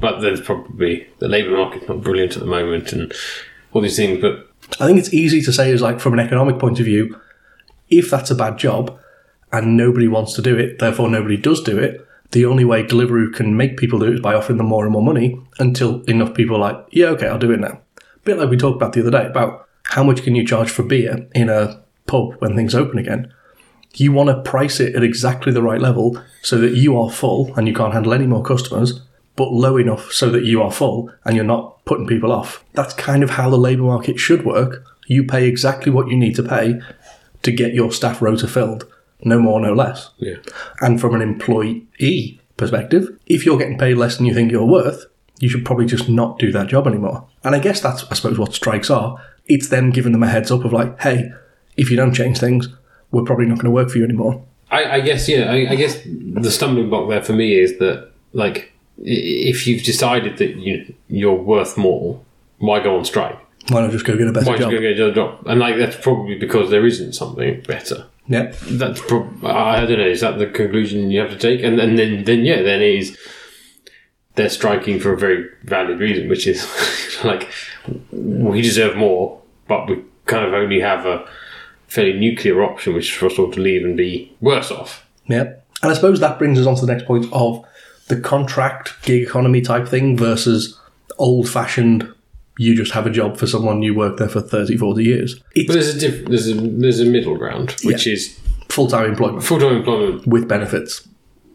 But 0.00 0.20
there's 0.20 0.40
probably 0.40 1.08
the 1.18 1.28
labour 1.28 1.56
market's 1.56 1.88
not 1.88 2.00
brilliant 2.02 2.34
at 2.34 2.40
the 2.40 2.46
moment, 2.46 2.92
and 2.92 3.12
all 3.72 3.82
these 3.82 3.96
things. 3.96 4.20
But 4.20 4.48
I 4.80 4.86
think 4.86 4.98
it's 4.98 5.14
easy 5.14 5.40
to 5.42 5.52
say, 5.52 5.70
is 5.70 5.80
like 5.82 6.00
from 6.00 6.12
an 6.12 6.20
economic 6.20 6.58
point 6.58 6.80
of 6.80 6.86
view, 6.86 7.20
if 7.88 8.10
that's 8.10 8.30
a 8.30 8.34
bad 8.36 8.58
job 8.58 8.98
and 9.52 9.76
nobody 9.76 10.08
wants 10.08 10.34
to 10.34 10.42
do 10.42 10.56
it, 10.56 10.78
therefore 10.78 11.08
nobody 11.08 11.36
does 11.36 11.60
do 11.62 11.78
it, 11.78 12.06
the 12.32 12.44
only 12.44 12.64
way 12.64 12.84
Deliveroo 12.84 13.34
can 13.34 13.56
make 13.56 13.76
people 13.76 13.98
do 13.98 14.06
it 14.06 14.14
is 14.14 14.20
by 14.20 14.34
offering 14.34 14.58
them 14.58 14.66
more 14.66 14.84
and 14.84 14.92
more 14.92 15.02
money 15.02 15.40
until 15.58 16.02
enough 16.02 16.34
people 16.34 16.56
are 16.56 16.72
like, 16.72 16.86
yeah, 16.90 17.06
okay, 17.08 17.26
I'll 17.26 17.38
do 17.38 17.50
it 17.50 17.60
now. 17.60 17.80
A 17.98 18.18
bit 18.24 18.38
like 18.38 18.50
we 18.50 18.56
talked 18.56 18.76
about 18.76 18.92
the 18.92 19.00
other 19.00 19.10
day 19.10 19.26
about 19.26 19.68
how 19.84 20.04
much 20.04 20.22
can 20.22 20.34
you 20.34 20.46
charge 20.46 20.70
for 20.70 20.82
beer 20.82 21.28
in 21.34 21.48
a 21.48 21.82
pub 22.06 22.34
when 22.38 22.54
things 22.54 22.74
open 22.74 22.98
again. 22.98 23.32
You 23.94 24.12
want 24.12 24.28
to 24.28 24.42
price 24.48 24.78
it 24.78 24.94
at 24.94 25.02
exactly 25.02 25.52
the 25.52 25.62
right 25.62 25.80
level 25.80 26.22
so 26.42 26.58
that 26.58 26.74
you 26.74 26.96
are 26.96 27.10
full 27.10 27.52
and 27.56 27.66
you 27.66 27.74
can't 27.74 27.92
handle 27.92 28.14
any 28.14 28.26
more 28.26 28.42
customers, 28.42 29.00
but 29.34 29.50
low 29.50 29.76
enough 29.76 30.12
so 30.12 30.30
that 30.30 30.44
you 30.44 30.62
are 30.62 30.70
full 30.70 31.12
and 31.24 31.34
you're 31.34 31.44
not 31.44 31.84
putting 31.84 32.06
people 32.06 32.30
off. 32.30 32.64
That's 32.74 32.94
kind 32.94 33.24
of 33.24 33.30
how 33.30 33.50
the 33.50 33.58
labour 33.58 33.82
market 33.82 34.20
should 34.20 34.44
work. 34.44 34.84
You 35.06 35.24
pay 35.24 35.48
exactly 35.48 35.90
what 35.90 36.08
you 36.08 36.16
need 36.16 36.36
to 36.36 36.44
pay 36.44 36.80
to 37.42 37.50
get 37.50 37.74
your 37.74 37.90
staff 37.90 38.22
rota 38.22 38.46
filled, 38.46 38.86
no 39.24 39.38
more, 39.38 39.60
no 39.60 39.72
less. 39.72 40.10
yeah, 40.18 40.36
And 40.80 41.00
from 41.00 41.14
an 41.14 41.22
employee 41.22 42.40
perspective, 42.56 43.08
if 43.26 43.44
you're 43.44 43.58
getting 43.58 43.78
paid 43.78 43.94
less 43.96 44.16
than 44.16 44.26
you 44.26 44.34
think 44.34 44.50
you're 44.50 44.64
worth, 44.64 45.06
you 45.38 45.48
should 45.48 45.64
probably 45.64 45.86
just 45.86 46.08
not 46.08 46.38
do 46.38 46.52
that 46.52 46.68
job 46.68 46.86
anymore. 46.86 47.26
And 47.42 47.54
I 47.54 47.58
guess 47.58 47.80
that's, 47.80 48.04
I 48.10 48.14
suppose, 48.14 48.38
what 48.38 48.52
strikes 48.52 48.90
are. 48.90 49.16
It's 49.46 49.68
them 49.68 49.90
giving 49.90 50.12
them 50.12 50.22
a 50.22 50.28
heads 50.28 50.50
up 50.50 50.64
of 50.64 50.72
like, 50.72 51.00
hey, 51.00 51.30
if 51.76 51.90
you 51.90 51.96
don't 51.96 52.12
change 52.12 52.38
things, 52.38 52.68
we're 53.10 53.24
probably 53.24 53.46
not 53.46 53.56
going 53.56 53.64
to 53.64 53.70
work 53.70 53.90
for 53.90 53.98
you 53.98 54.04
anymore. 54.04 54.44
I, 54.70 54.84
I 54.84 55.00
guess 55.00 55.28
yeah. 55.28 55.50
I, 55.50 55.70
I 55.70 55.74
guess 55.74 56.00
the 56.04 56.50
stumbling 56.50 56.90
block 56.90 57.08
there 57.08 57.22
for 57.22 57.32
me 57.32 57.58
is 57.58 57.78
that 57.78 58.10
like 58.32 58.72
if 58.98 59.66
you've 59.66 59.82
decided 59.82 60.38
that 60.38 60.56
you 60.56 60.94
you're 61.08 61.34
worth 61.34 61.76
more, 61.76 62.20
why 62.58 62.80
go 62.80 62.96
on 62.96 63.04
strike? 63.04 63.38
Why 63.68 63.82
not 63.82 63.90
just 63.90 64.04
go 64.04 64.16
get 64.16 64.26
a 64.26 64.32
better 64.32 64.46
Why 64.46 64.56
don't 64.56 64.70
job? 64.70 64.72
you 64.72 64.78
go 64.80 64.94
get 64.94 65.08
a 65.08 65.14
job? 65.14 65.46
And 65.46 65.60
like 65.60 65.76
that's 65.76 65.96
probably 65.96 66.36
because 66.38 66.70
there 66.70 66.86
isn't 66.86 67.12
something 67.12 67.60
better. 67.62 68.06
Yeah. 68.26 68.52
That's 68.62 69.00
prob- 69.00 69.44
I 69.44 69.84
don't 69.86 69.98
know. 69.98 70.06
Is 70.06 70.20
that 70.20 70.38
the 70.38 70.46
conclusion 70.46 71.10
you 71.10 71.20
have 71.20 71.30
to 71.30 71.36
take? 71.36 71.62
And, 71.62 71.78
and 71.80 71.98
then 71.98 72.24
then 72.24 72.44
yeah, 72.44 72.62
then 72.62 72.80
it 72.80 72.94
is 72.94 73.18
they're 74.34 74.48
striking 74.48 74.98
for 75.00 75.12
a 75.12 75.18
very 75.18 75.48
valid 75.64 76.00
reason, 76.00 76.28
which 76.28 76.46
is 76.46 76.66
like 77.24 77.50
we 78.12 78.62
deserve 78.62 78.96
more, 78.96 79.40
but 79.68 79.88
we 79.88 80.02
kind 80.26 80.46
of 80.46 80.54
only 80.54 80.80
have 80.80 81.06
a 81.06 81.28
fairly 81.88 82.18
nuclear 82.18 82.62
option, 82.62 82.94
which 82.94 83.10
is 83.10 83.16
for 83.16 83.26
us 83.26 83.38
all 83.38 83.50
to 83.50 83.60
leave 83.60 83.84
and 83.84 83.96
be 83.96 84.34
worse 84.40 84.70
off. 84.70 85.06
Yeah. 85.26 85.54
And 85.82 85.90
I 85.90 85.94
suppose 85.94 86.20
that 86.20 86.38
brings 86.38 86.58
us 86.58 86.66
on 86.66 86.76
to 86.76 86.86
the 86.86 86.92
next 86.92 87.06
point 87.06 87.26
of 87.32 87.64
the 88.08 88.20
contract 88.20 89.02
gig 89.02 89.22
economy 89.22 89.60
type 89.60 89.88
thing 89.88 90.16
versus 90.16 90.78
old 91.18 91.48
fashioned, 91.48 92.12
you 92.60 92.76
just 92.76 92.92
have 92.92 93.06
a 93.06 93.10
job 93.10 93.38
for 93.38 93.46
someone, 93.46 93.80
you 93.82 93.94
work 93.94 94.18
there 94.18 94.28
for 94.28 94.42
30, 94.42 94.76
40 94.76 95.02
years. 95.02 95.40
But 95.54 95.68
there's 95.68 95.94
a 95.96 95.98
diff- 95.98 96.26
there's 96.26 96.46
a 96.46 96.54
there's 96.54 97.00
a 97.00 97.06
middle 97.06 97.36
ground, 97.36 97.74
which 97.84 98.06
is 98.06 98.38
full 98.68 98.86
time 98.86 99.06
employment 99.06 99.42
full 99.42 99.58
time 99.58 99.76
employment, 99.76 100.26
with 100.26 100.46
benefits. 100.46 101.08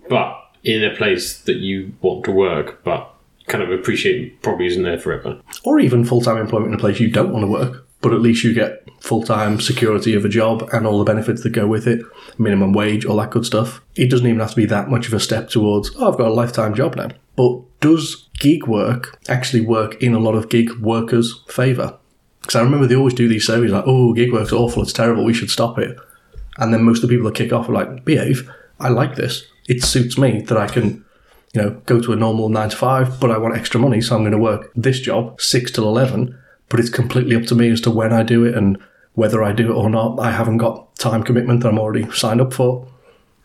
but 0.09 0.35
in 0.63 0.83
a 0.83 0.95
place 0.95 1.41
that 1.41 1.57
you 1.57 1.93
want 2.01 2.25
to 2.25 2.31
work, 2.31 2.83
but 2.83 3.13
kind 3.45 3.63
of 3.63 3.69
appreciate 3.69 4.41
probably 4.41 4.65
isn't 4.65 4.81
there 4.81 4.97
forever. 4.97 5.39
Or 5.63 5.79
even 5.79 6.03
full 6.03 6.21
time 6.21 6.37
employment 6.37 6.73
in 6.73 6.79
a 6.79 6.81
place 6.81 6.99
you 6.99 7.11
don't 7.11 7.31
want 7.31 7.43
to 7.43 7.51
work, 7.51 7.87
but 8.01 8.11
at 8.11 8.21
least 8.21 8.43
you 8.43 8.51
get 8.55 8.83
full 8.99 9.21
time 9.21 9.61
security 9.61 10.15
of 10.15 10.25
a 10.25 10.29
job 10.29 10.67
and 10.73 10.87
all 10.87 10.97
the 10.97 11.05
benefits 11.05 11.43
that 11.43 11.51
go 11.51 11.67
with 11.67 11.85
it, 11.85 12.01
minimum 12.39 12.73
wage, 12.73 13.05
all 13.05 13.17
that 13.17 13.29
good 13.29 13.45
stuff. 13.45 13.79
It 13.95 14.09
doesn't 14.09 14.25
even 14.25 14.39
have 14.39 14.49
to 14.49 14.55
be 14.55 14.65
that 14.65 14.89
much 14.89 15.07
of 15.07 15.13
a 15.13 15.19
step 15.19 15.49
towards, 15.49 15.91
oh, 15.99 16.11
I've 16.11 16.17
got 16.17 16.29
a 16.29 16.33
lifetime 16.33 16.73
job 16.73 16.95
now. 16.95 17.09
But 17.35 17.61
does 17.81 18.24
gig 18.39 18.67
work 18.67 19.19
actually 19.27 19.61
work 19.61 20.01
in 20.01 20.13
a 20.13 20.19
lot 20.19 20.35
of 20.35 20.49
gig 20.49 20.71
workers' 20.79 21.43
favour? 21.47 21.97
Because 22.41 22.55
I 22.55 22.61
remember 22.61 22.85
they 22.85 22.95
always 22.95 23.13
do 23.13 23.27
these 23.27 23.47
surveys 23.47 23.71
like, 23.71 23.85
oh, 23.87 24.13
gig 24.13 24.31
work's 24.31 24.51
awful, 24.51 24.83
it's 24.83 24.93
terrible, 24.93 25.25
we 25.25 25.33
should 25.33 25.49
stop 25.49 25.79
it. 25.79 25.97
And 26.57 26.73
then 26.73 26.83
most 26.83 27.03
of 27.03 27.09
the 27.09 27.15
people 27.15 27.29
that 27.29 27.35
kick 27.35 27.51
off 27.51 27.67
are 27.67 27.73
like, 27.73 28.05
behave, 28.05 28.49
I 28.79 28.89
like 28.89 29.15
this. 29.15 29.45
It 29.67 29.83
suits 29.83 30.17
me 30.17 30.41
that 30.41 30.57
I 30.57 30.67
can, 30.67 31.03
you 31.53 31.61
know, 31.61 31.69
go 31.85 31.99
to 31.99 32.13
a 32.13 32.15
normal 32.15 32.49
nine 32.49 32.69
to 32.69 32.77
five, 32.77 33.19
but 33.19 33.31
I 33.31 33.37
want 33.37 33.57
extra 33.57 33.79
money, 33.79 33.99
so 33.99 34.15
I'm 34.15 34.21
going 34.21 34.31
to 34.31 34.37
work 34.37 34.71
this 34.75 34.99
job, 34.99 35.41
six 35.41 35.71
till 35.71 35.87
11. 35.87 36.37
But 36.69 36.79
it's 36.79 36.89
completely 36.89 37.35
up 37.35 37.43
to 37.45 37.55
me 37.55 37.69
as 37.69 37.81
to 37.81 37.91
when 37.91 38.13
I 38.13 38.23
do 38.23 38.43
it 38.43 38.55
and 38.55 38.77
whether 39.13 39.43
I 39.43 39.53
do 39.53 39.71
it 39.71 39.75
or 39.75 39.89
not. 39.89 40.19
I 40.19 40.31
haven't 40.31 40.57
got 40.57 40.95
time 40.97 41.23
commitment 41.23 41.61
that 41.61 41.69
I'm 41.69 41.79
already 41.79 42.09
signed 42.11 42.41
up 42.41 42.53
for. 42.53 42.87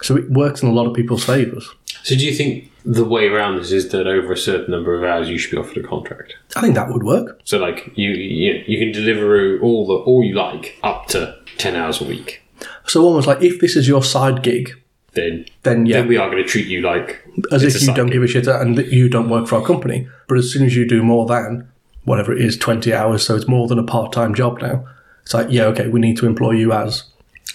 So 0.03 0.17
it 0.17 0.31
works 0.31 0.63
in 0.63 0.69
a 0.69 0.73
lot 0.73 0.87
of 0.87 0.95
people's 0.95 1.25
favours. 1.25 1.69
So 2.03 2.17
do 2.17 2.25
you 2.25 2.35
think 2.35 2.70
the 2.85 3.05
way 3.05 3.27
around 3.29 3.59
this 3.59 3.73
is 3.73 3.91
that 3.91 4.07
over 4.07 4.33
a 4.33 4.37
certain 4.37 4.71
number 4.73 4.95
of 4.95 5.03
hours 5.05 5.29
you 5.29 5.39
should 5.39 5.51
be 5.51 5.57
offered 5.57 5.85
a 5.85 5.87
contract? 5.87 6.35
I 6.57 6.61
think 6.61 6.75
that 6.75 6.89
would 6.89 7.03
work. 7.03 7.41
So 7.45 7.59
like 7.59 7.91
you 7.97 8.11
you, 8.11 8.63
you 8.67 8.79
can 8.79 8.93
deliver 8.93 9.59
all 9.61 9.87
the 9.87 9.95
all 9.95 10.23
you 10.25 10.35
like 10.35 10.79
up 10.83 11.07
to 11.09 11.37
ten 11.59 11.77
hours 11.77 12.01
a 12.01 12.05
week. 12.05 12.43
So 12.87 13.03
almost 13.05 13.27
like 13.27 13.43
if 13.43 13.61
this 13.61 13.77
is 13.77 13.87
your 13.89 14.03
side 14.03 14.43
gig, 14.43 14.71
Then 15.13 15.47
then 15.63 15.87
yeah, 15.87 15.99
then 15.99 16.09
we 16.09 16.17
are 16.17 16.31
going 16.31 16.43
to 16.43 16.49
treat 16.49 16.67
you 16.67 16.81
like 16.83 17.23
as 17.53 17.63
if 17.63 17.81
you 17.81 17.95
don't 17.95 18.07
gig. 18.07 18.15
give 18.15 18.23
a 18.23 18.27
shit 18.27 18.47
and 18.47 18.77
that 18.79 18.89
you 18.89 19.09
don't 19.09 19.29
work 19.29 19.47
for 19.49 19.57
our 19.57 19.65
company. 19.67 20.09
But 20.29 20.39
as 20.39 20.53
soon 20.53 20.65
as 20.67 20.75
you 20.77 20.87
do 20.87 21.03
more 21.03 21.27
than 21.27 21.69
whatever 22.05 22.33
it 22.33 22.41
is, 22.41 22.57
20 22.57 22.93
hours, 22.95 23.27
so 23.27 23.37
it's 23.37 23.47
more 23.49 23.69
than 23.69 23.79
a 23.79 23.83
part 23.85 24.13
time 24.13 24.35
job 24.35 24.61
now, 24.63 24.85
it's 25.23 25.35
like, 25.35 25.49
yeah, 25.51 25.65
okay, 25.67 25.89
we 25.89 26.01
need 26.01 26.17
to 26.17 26.27
employ 26.27 26.53
you 26.53 26.73
as. 26.73 27.05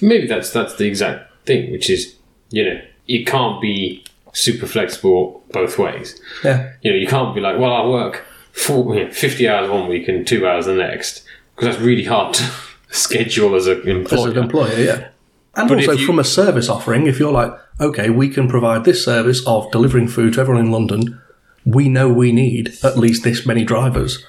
Maybe 0.01 0.27
that's 0.27 0.51
that's 0.51 0.75
the 0.75 0.85
exact 0.85 1.31
thing, 1.45 1.71
which 1.71 1.89
is 1.89 2.15
you 2.51 2.63
know 2.65 2.79
you 3.05 3.25
can't 3.25 3.61
be 3.61 4.03
super 4.35 4.67
flexible 4.67 5.43
both 5.51 5.77
ways. 5.79 6.19
Yeah. 6.43 6.73
You 6.81 6.91
know 6.91 6.97
you 6.97 7.07
can't 7.07 7.33
be 7.33 7.41
like, 7.41 7.57
well, 7.59 7.73
I 7.73 7.85
work 7.87 8.23
four, 8.51 8.95
you 8.95 9.05
know, 9.05 9.11
fifty 9.11 9.47
hours 9.49 9.69
one 9.69 9.87
week 9.89 10.07
and 10.07 10.27
two 10.27 10.45
hours 10.47 10.65
the 10.67 10.75
next 10.75 11.23
because 11.55 11.69
that's 11.75 11.83
really 11.83 12.03
hard 12.03 12.33
to 12.35 12.43
schedule 12.89 13.55
as 13.55 13.67
an 13.67 13.79
As 13.81 13.87
employer. 13.87 14.31
an 14.31 14.37
employer, 14.37 14.77
yeah. 14.79 15.07
And 15.55 15.69
But 15.69 15.77
also 15.79 15.93
you- 15.93 16.05
from 16.05 16.19
a 16.19 16.23
service 16.23 16.67
offering, 16.69 17.07
if 17.07 17.17
you're 17.19 17.31
like, 17.31 17.53
okay, 17.79 18.09
we 18.09 18.27
can 18.29 18.47
provide 18.47 18.83
this 18.83 19.03
service 19.03 19.45
of 19.47 19.71
delivering 19.71 20.07
food 20.09 20.33
to 20.33 20.41
everyone 20.41 20.65
in 20.65 20.71
London, 20.71 21.21
we 21.65 21.87
know 21.89 22.09
we 22.11 22.31
need 22.33 22.73
at 22.83 22.97
least 22.97 23.23
this 23.23 23.45
many 23.45 23.63
drivers. 23.63 24.23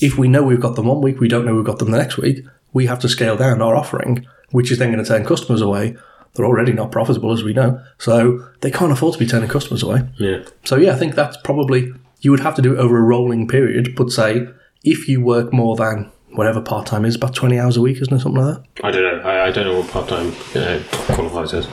If 0.00 0.18
we 0.18 0.28
know 0.28 0.42
we've 0.42 0.60
got 0.60 0.76
them 0.76 0.86
one 0.86 1.00
week, 1.00 1.18
we 1.18 1.28
don't 1.28 1.44
know 1.46 1.54
we've 1.54 1.64
got 1.64 1.78
them 1.78 1.90
the 1.92 1.98
next 1.98 2.18
week, 2.18 2.44
we 2.74 2.86
have 2.86 2.98
to 3.00 3.08
scale 3.08 3.36
down 3.36 3.62
our 3.62 3.74
offering, 3.74 4.26
which 4.50 4.70
is 4.70 4.78
then 4.78 4.92
going 4.92 5.02
to 5.02 5.08
turn 5.08 5.24
customers 5.24 5.62
away. 5.62 5.96
They're 6.36 6.46
already 6.46 6.72
not 6.72 6.92
profitable, 6.92 7.32
as 7.32 7.42
we 7.42 7.52
know. 7.54 7.80
So 7.98 8.46
they 8.60 8.70
can't 8.70 8.92
afford 8.92 9.14
to 9.14 9.18
be 9.18 9.26
turning 9.26 9.48
customers 9.48 9.82
away. 9.82 10.02
yeah. 10.18 10.44
So 10.64 10.76
yeah, 10.76 10.92
I 10.92 10.96
think 10.96 11.14
that's 11.14 11.36
probably 11.38 11.92
you 12.20 12.30
would 12.30 12.40
have 12.40 12.54
to 12.56 12.62
do 12.62 12.74
it 12.74 12.78
over 12.78 12.98
a 12.98 13.02
rolling 13.02 13.48
period. 13.48 13.94
But 13.96 14.10
say 14.10 14.46
if 14.84 15.08
you 15.08 15.20
work 15.20 15.52
more 15.52 15.76
than 15.76 16.10
whatever 16.32 16.60
part 16.60 16.86
time 16.86 17.04
is, 17.04 17.14
about 17.16 17.34
twenty 17.34 17.58
hours 17.58 17.76
a 17.76 17.80
week, 17.80 18.00
isn't 18.00 18.12
it 18.14 18.20
something 18.20 18.42
like 18.42 18.56
that? 18.56 18.84
I 18.84 18.90
don't 18.90 19.02
know. 19.02 19.22
I, 19.28 19.46
I 19.46 19.50
don't 19.50 19.64
know 19.66 19.78
what 19.80 19.88
part 19.90 20.08
time 20.08 20.32
uh, 20.54 20.80
qualifies 21.14 21.54
as. 21.54 21.66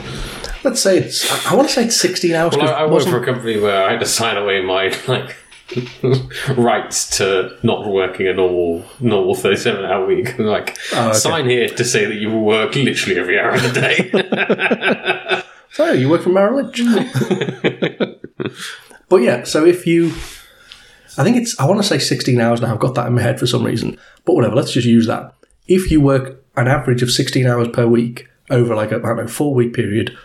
Let's 0.64 0.80
say 0.80 0.98
it's. 0.98 1.46
I- 1.46 1.54
want 1.54 1.68
to 1.68 1.74
say 1.74 1.84
it's 1.84 1.96
sixteen 2.00 2.34
hours. 2.34 2.56
Well, 2.56 2.68
I, 2.68 2.84
I 2.84 2.86
worked 2.90 3.08
for 3.08 3.20
a 3.22 3.24
company 3.24 3.58
where 3.60 3.84
I 3.86 3.90
had 3.92 4.00
to 4.00 4.06
sign 4.06 4.36
away 4.38 4.62
my 4.62 4.88
like 5.08 5.36
rights 6.56 7.16
to 7.18 7.56
not 7.62 7.86
working 7.86 8.26
a 8.28 8.32
normal 8.34 8.84
normal 9.00 9.34
thirty 9.34 9.56
seven 9.56 9.84
hour 9.84 10.06
week. 10.06 10.38
Like 10.54 10.76
Oh, 10.92 11.08
okay. 11.08 11.18
sign 11.18 11.48
here 11.48 11.68
to 11.68 11.84
say 11.84 12.04
that 12.06 12.14
you 12.16 12.30
will 12.30 12.44
work 12.44 12.74
literally 12.74 13.18
every 13.18 13.38
hour 13.38 13.54
of 13.54 13.62
the 13.62 13.72
day. 13.80 15.40
So 15.74 15.90
you 15.90 16.08
work 16.08 16.22
for 16.22 16.28
Merrill 16.28 16.62
Lynch. 16.62 16.80
but 19.08 19.16
yeah, 19.16 19.42
so 19.42 19.64
if 19.66 19.86
you, 19.88 20.06
I 21.18 21.24
think 21.24 21.36
it's. 21.36 21.58
I 21.58 21.66
want 21.66 21.80
to 21.80 21.86
say 21.86 21.98
sixteen 21.98 22.40
hours 22.40 22.60
now. 22.60 22.72
I've 22.72 22.78
got 22.78 22.94
that 22.94 23.06
in 23.08 23.14
my 23.14 23.22
head 23.22 23.40
for 23.40 23.46
some 23.48 23.64
reason. 23.64 23.98
But 24.24 24.34
whatever. 24.34 24.54
Let's 24.54 24.72
just 24.72 24.86
use 24.86 25.06
that. 25.08 25.34
If 25.66 25.90
you 25.90 26.00
work 26.00 26.42
an 26.56 26.68
average 26.68 27.02
of 27.02 27.10
sixteen 27.10 27.46
hours 27.48 27.66
per 27.68 27.88
week, 27.88 28.28
over 28.50 28.74
like 28.76 28.92
a 28.92 28.96
I 28.96 29.00
don't 29.00 29.16
know 29.16 29.26
four 29.26 29.52
week 29.52 29.72
period, 29.74 30.16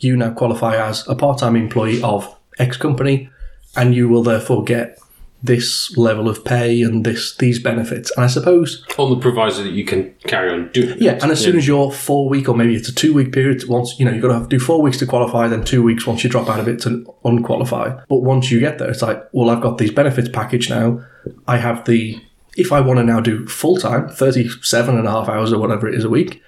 you 0.00 0.16
now 0.16 0.32
qualify 0.32 0.76
as 0.76 1.08
a 1.08 1.14
part 1.14 1.38
time 1.38 1.56
employee 1.56 2.02
of 2.02 2.36
X 2.58 2.76
company, 2.76 3.30
and 3.76 3.94
you 3.94 4.08
will 4.08 4.22
therefore 4.22 4.64
get 4.64 4.98
this 5.42 5.96
level 5.96 6.28
of 6.28 6.44
pay 6.44 6.82
and 6.82 7.04
this 7.06 7.34
these 7.36 7.58
benefits. 7.58 8.10
And 8.14 8.24
I 8.24 8.28
suppose 8.28 8.84
On 8.98 9.08
the 9.10 9.16
proviso 9.18 9.62
that 9.62 9.72
you 9.72 9.84
can 9.86 10.14
carry 10.24 10.52
on 10.52 10.70
doing 10.72 10.90
it. 10.90 11.00
yeah, 11.00 11.18
and 11.22 11.32
as 11.32 11.42
soon 11.42 11.56
as 11.56 11.66
your 11.66 11.90
four 11.90 12.28
week 12.28 12.46
or 12.46 12.54
maybe 12.54 12.74
it's 12.74 12.90
a 12.90 12.94
two 12.94 13.14
week 13.14 13.32
period, 13.32 13.66
once 13.66 13.98
you 13.98 14.04
know 14.04 14.10
you've 14.12 14.20
got 14.20 14.28
to 14.28 14.34
have 14.34 14.48
to 14.50 14.58
do 14.58 14.62
four 14.62 14.82
weeks 14.82 14.98
to 14.98 15.06
qualify, 15.06 15.48
then 15.48 15.64
two 15.64 15.82
weeks 15.82 16.06
once 16.06 16.22
you 16.22 16.28
drop 16.28 16.48
out 16.50 16.60
of 16.60 16.68
it 16.68 16.80
to 16.82 17.06
unqualify. 17.24 17.98
But 18.08 18.18
once 18.18 18.50
you 18.50 18.60
get 18.60 18.78
there, 18.78 18.90
it's 18.90 19.00
like, 19.02 19.22
well, 19.32 19.48
I've 19.48 19.62
got 19.62 19.78
these 19.78 19.90
benefits 19.92 20.28
package 20.28 20.68
now. 20.68 21.00
I 21.48 21.56
have 21.56 21.86
the 21.86 22.20
if 22.56 22.72
I 22.72 22.80
want 22.80 22.98
to 22.98 23.04
now 23.04 23.20
do 23.20 23.46
full 23.46 23.76
time, 23.78 24.08
37 24.10 24.98
and 24.98 25.06
a 25.06 25.10
half 25.10 25.28
hours 25.28 25.52
or 25.54 25.58
whatever 25.58 25.88
it 25.88 25.94
is 25.94 26.04
a 26.04 26.10
week, 26.10 26.42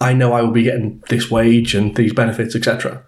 I 0.00 0.14
know 0.14 0.32
I 0.32 0.40
will 0.40 0.52
be 0.52 0.62
getting 0.62 1.02
this 1.10 1.30
wage 1.30 1.74
and 1.74 1.94
these 1.96 2.14
benefits, 2.14 2.56
etc. 2.56 3.04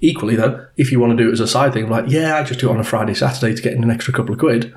Equally, 0.00 0.36
though, 0.36 0.66
if 0.76 0.92
you 0.92 1.00
want 1.00 1.16
to 1.16 1.22
do 1.22 1.30
it 1.30 1.32
as 1.32 1.40
a 1.40 1.48
side 1.48 1.72
thing, 1.72 1.88
like, 1.88 2.06
yeah, 2.08 2.36
I 2.36 2.42
just 2.42 2.60
do 2.60 2.68
it 2.68 2.72
on 2.72 2.80
a 2.80 2.84
Friday, 2.84 3.14
Saturday 3.14 3.54
to 3.54 3.62
get 3.62 3.72
in 3.72 3.82
an 3.82 3.90
extra 3.90 4.12
couple 4.12 4.34
of 4.34 4.40
quid, 4.40 4.74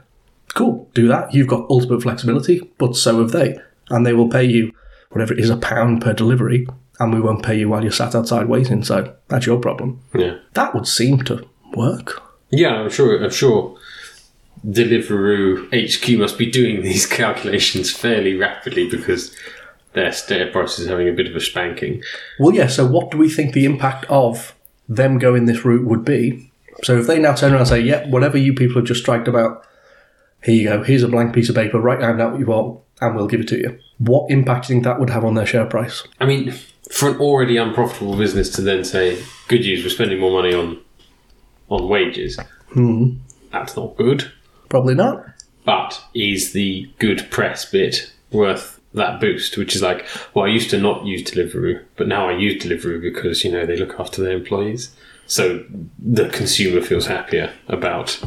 cool, 0.54 0.90
do 0.94 1.08
that. 1.08 1.34
You've 1.34 1.48
got 1.48 1.70
ultimate 1.70 2.02
flexibility, 2.02 2.62
but 2.78 2.96
so 2.96 3.20
have 3.20 3.32
they. 3.32 3.60
And 3.90 4.06
they 4.06 4.14
will 4.14 4.30
pay 4.30 4.44
you 4.44 4.74
whatever 5.10 5.34
it 5.34 5.40
is, 5.40 5.50
a 5.50 5.58
pound 5.58 6.02
per 6.02 6.14
delivery, 6.14 6.68
and 7.00 7.14
we 7.14 7.22
won't 7.22 7.44
pay 7.44 7.58
you 7.58 7.70
while 7.70 7.82
you're 7.82 7.92
sat 7.92 8.16
outside 8.16 8.48
waiting. 8.48 8.84
So 8.84 9.16
that's 9.28 9.46
your 9.46 9.60
problem. 9.60 10.02
Yeah. 10.14 10.38
That 10.54 10.74
would 10.74 10.88
seem 10.88 11.24
to 11.24 11.48
work. 11.74 12.22
Yeah, 12.50 12.76
I'm 12.76 12.90
sure. 12.90 13.24
I'm 13.24 13.30
sure. 13.30 13.78
Deliveroo 14.66 15.68
HQ 15.72 16.20
must 16.20 16.38
be 16.38 16.50
doing 16.50 16.82
these 16.82 17.06
calculations 17.22 17.92
fairly 17.92 18.36
rapidly 18.36 18.90
because 18.90 19.36
their 19.94 20.12
share 20.12 20.52
price 20.52 20.80
is 20.80 20.88
having 20.88 21.08
a 21.08 21.14
bit 21.14 21.28
of 21.28 21.36
a 21.36 21.42
spanking. 21.42 22.02
Well, 22.40 22.54
yeah, 22.54 22.68
so 22.68 22.86
what 22.86 23.12
do 23.12 23.18
we 23.18 23.30
think 23.30 23.54
the 23.54 23.66
impact 23.66 24.06
of 24.06 24.56
them 24.88 25.20
going 25.20 25.46
this 25.46 25.66
route 25.66 25.86
would 25.86 26.06
be? 26.06 26.52
So 26.84 26.98
if 26.98 27.08
they 27.08 27.20
now 27.20 27.34
turn 27.34 27.52
around 27.52 27.62
and 27.62 27.70
say, 27.70 27.82
yep, 27.82 28.08
whatever 28.08 28.38
you 28.38 28.54
people 28.54 28.76
have 28.76 28.86
just 28.86 29.02
striked 29.02 29.28
about, 29.28 29.66
here 30.44 30.56
you 30.56 30.64
go, 30.70 30.84
here's 30.84 31.04
a 31.04 31.08
blank 31.08 31.34
piece 31.34 31.50
of 31.50 31.56
paper, 31.56 31.80
write 31.80 32.00
down 32.00 32.18
what 32.18 32.40
you 32.40 32.46
want, 32.46 32.80
and 33.02 33.16
we'll 33.16 33.28
give 33.28 33.42
it 33.42 33.48
to 33.50 33.58
you. 33.58 33.80
What 33.98 34.30
impact 34.30 34.68
do 34.68 34.74
you 34.74 34.76
think 34.76 34.84
that 34.86 35.00
would 35.00 35.10
have 35.10 35.26
on 35.26 35.34
their 35.34 35.46
share 35.46 35.66
price? 35.66 36.04
I 36.20 36.26
mean, 36.26 36.54
for 36.92 37.10
an 37.10 37.18
already 37.18 37.58
unprofitable 37.58 38.18
business 38.18 38.50
to 38.52 38.62
then 38.62 38.84
say, 38.84 39.22
"Good 39.48 39.62
news, 39.62 39.84
we're 39.84 39.90
spending 39.90 40.20
more 40.20 40.32
money 40.32 40.54
on 40.54 40.80
on 41.70 41.90
wages," 41.90 42.40
hmm. 42.70 43.16
that's 43.52 43.76
not 43.76 43.98
good. 43.98 44.32
Probably 44.70 44.96
not. 44.96 45.26
But 45.66 46.02
is 46.14 46.54
the 46.54 46.90
good 47.00 47.30
press 47.30 47.70
bit 47.70 48.12
worth 48.32 48.77
that 48.94 49.20
boost? 49.20 49.58
Which 49.58 49.76
is 49.76 49.82
like, 49.82 50.06
well, 50.34 50.46
I 50.46 50.50
used 50.50 50.70
to 50.72 50.80
not 50.80 51.06
use 51.06 51.24
Deliveroo, 51.24 51.84
but 51.96 52.08
now 52.08 52.30
I 52.30 52.34
use 52.34 52.62
Deliveroo 52.62 53.02
because 53.02 53.44
you 53.44 53.52
know 53.52 53.66
they 53.66 53.78
look 53.78 54.00
after 54.00 54.22
their 54.24 54.36
employees, 54.36 54.96
so 55.26 55.64
the 56.00 56.30
consumer 56.30 56.82
feels 56.82 57.08
happier 57.08 57.54
about. 57.68 58.24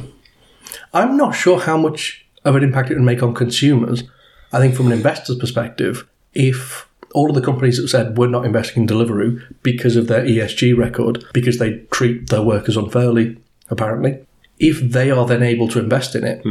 I'm 0.93 1.17
not 1.17 1.35
sure 1.35 1.61
how 1.61 1.77
much 1.77 2.25
of 2.45 2.57
an 2.57 2.63
impact 2.63 2.91
it 2.91 2.95
would 2.95 3.03
make 3.03 3.23
on 3.23 3.35
consumers. 3.35 4.05
I 4.53 4.59
think 4.59 4.75
from 4.75 4.87
an 4.87 4.93
investor's 4.93 5.37
perspective, 5.37 6.07
if 6.35 6.89
all 7.15 7.29
of 7.29 7.35
the 7.35 7.43
companies 7.43 7.79
that 7.79 7.89
said 7.89 8.17
we're 8.17 8.29
not 8.29 8.45
investing 8.45 8.83
in 8.83 8.89
Deliveroo 8.89 9.43
because 9.63 9.97
of 9.97 10.07
their 10.07 10.25
ESG 10.25 10.77
record, 10.77 11.25
because 11.33 11.59
they 11.59 11.79
treat 11.91 12.31
their 12.31 12.43
workers 12.43 12.77
unfairly, 12.77 13.37
apparently, 13.69 14.25
if 14.61 14.79
they 14.81 15.11
are 15.11 15.27
then 15.27 15.43
able 15.43 15.67
to 15.69 15.79
invest 15.81 16.15
in 16.15 16.23
it, 16.23 16.45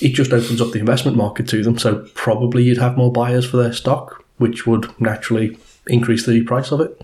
it 0.00 0.14
just 0.14 0.32
opens 0.32 0.60
up 0.60 0.72
the 0.72 0.80
investment 0.80 1.16
market 1.16 1.46
to 1.48 1.62
them. 1.62 1.78
So 1.78 2.08
probably 2.14 2.62
you'd 2.64 2.78
have 2.78 2.96
more 2.96 3.12
buyers 3.12 3.44
for 3.48 3.58
their 3.58 3.72
stock, 3.74 4.24
which 4.38 4.66
would 4.66 4.88
naturally 5.00 5.58
increase 5.86 6.24
the 6.26 6.42
price 6.42 6.72
of 6.72 6.80
it. 6.80 7.00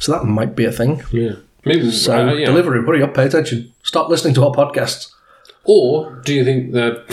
So 0.00 0.12
that 0.12 0.24
might 0.24 0.56
be 0.56 0.64
a 0.64 0.72
thing. 0.72 1.02
Yeah, 1.12 1.36
maybe 1.64 1.90
So 1.92 2.28
uh, 2.28 2.32
yeah. 2.34 2.48
Deliveroo, 2.48 2.84
hurry 2.84 3.02
up, 3.02 3.14
pay 3.14 3.26
attention. 3.26 3.72
Stop 3.84 4.08
listening 4.08 4.34
to 4.34 4.44
our 4.44 4.52
podcasts. 4.52 5.12
Or 5.64 6.20
do 6.24 6.34
you 6.34 6.44
think 6.44 6.72
the 6.72 7.04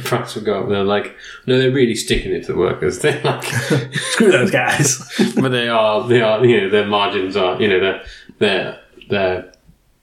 price 0.04 0.34
will 0.34 0.42
go 0.42 0.62
up? 0.64 0.68
They're 0.68 0.82
like, 0.82 1.14
no, 1.46 1.56
they're 1.60 1.70
really 1.70 1.94
sticking 1.94 2.32
it 2.32 2.44
to 2.46 2.52
the 2.54 2.58
workers. 2.58 2.98
They're 3.02 3.22
like, 3.22 3.44
Screw 3.94 4.32
those 4.32 4.50
guys. 4.50 5.08
but 5.36 5.50
they 5.50 5.68
are, 5.68 6.08
they 6.08 6.20
are, 6.20 6.44
you 6.44 6.62
know, 6.62 6.68
their 6.68 6.86
margins 6.86 7.36
are, 7.36 7.62
you 7.62 7.68
know, 7.68 7.78
their 7.78 8.04
their 8.40 8.80
their 9.08 9.52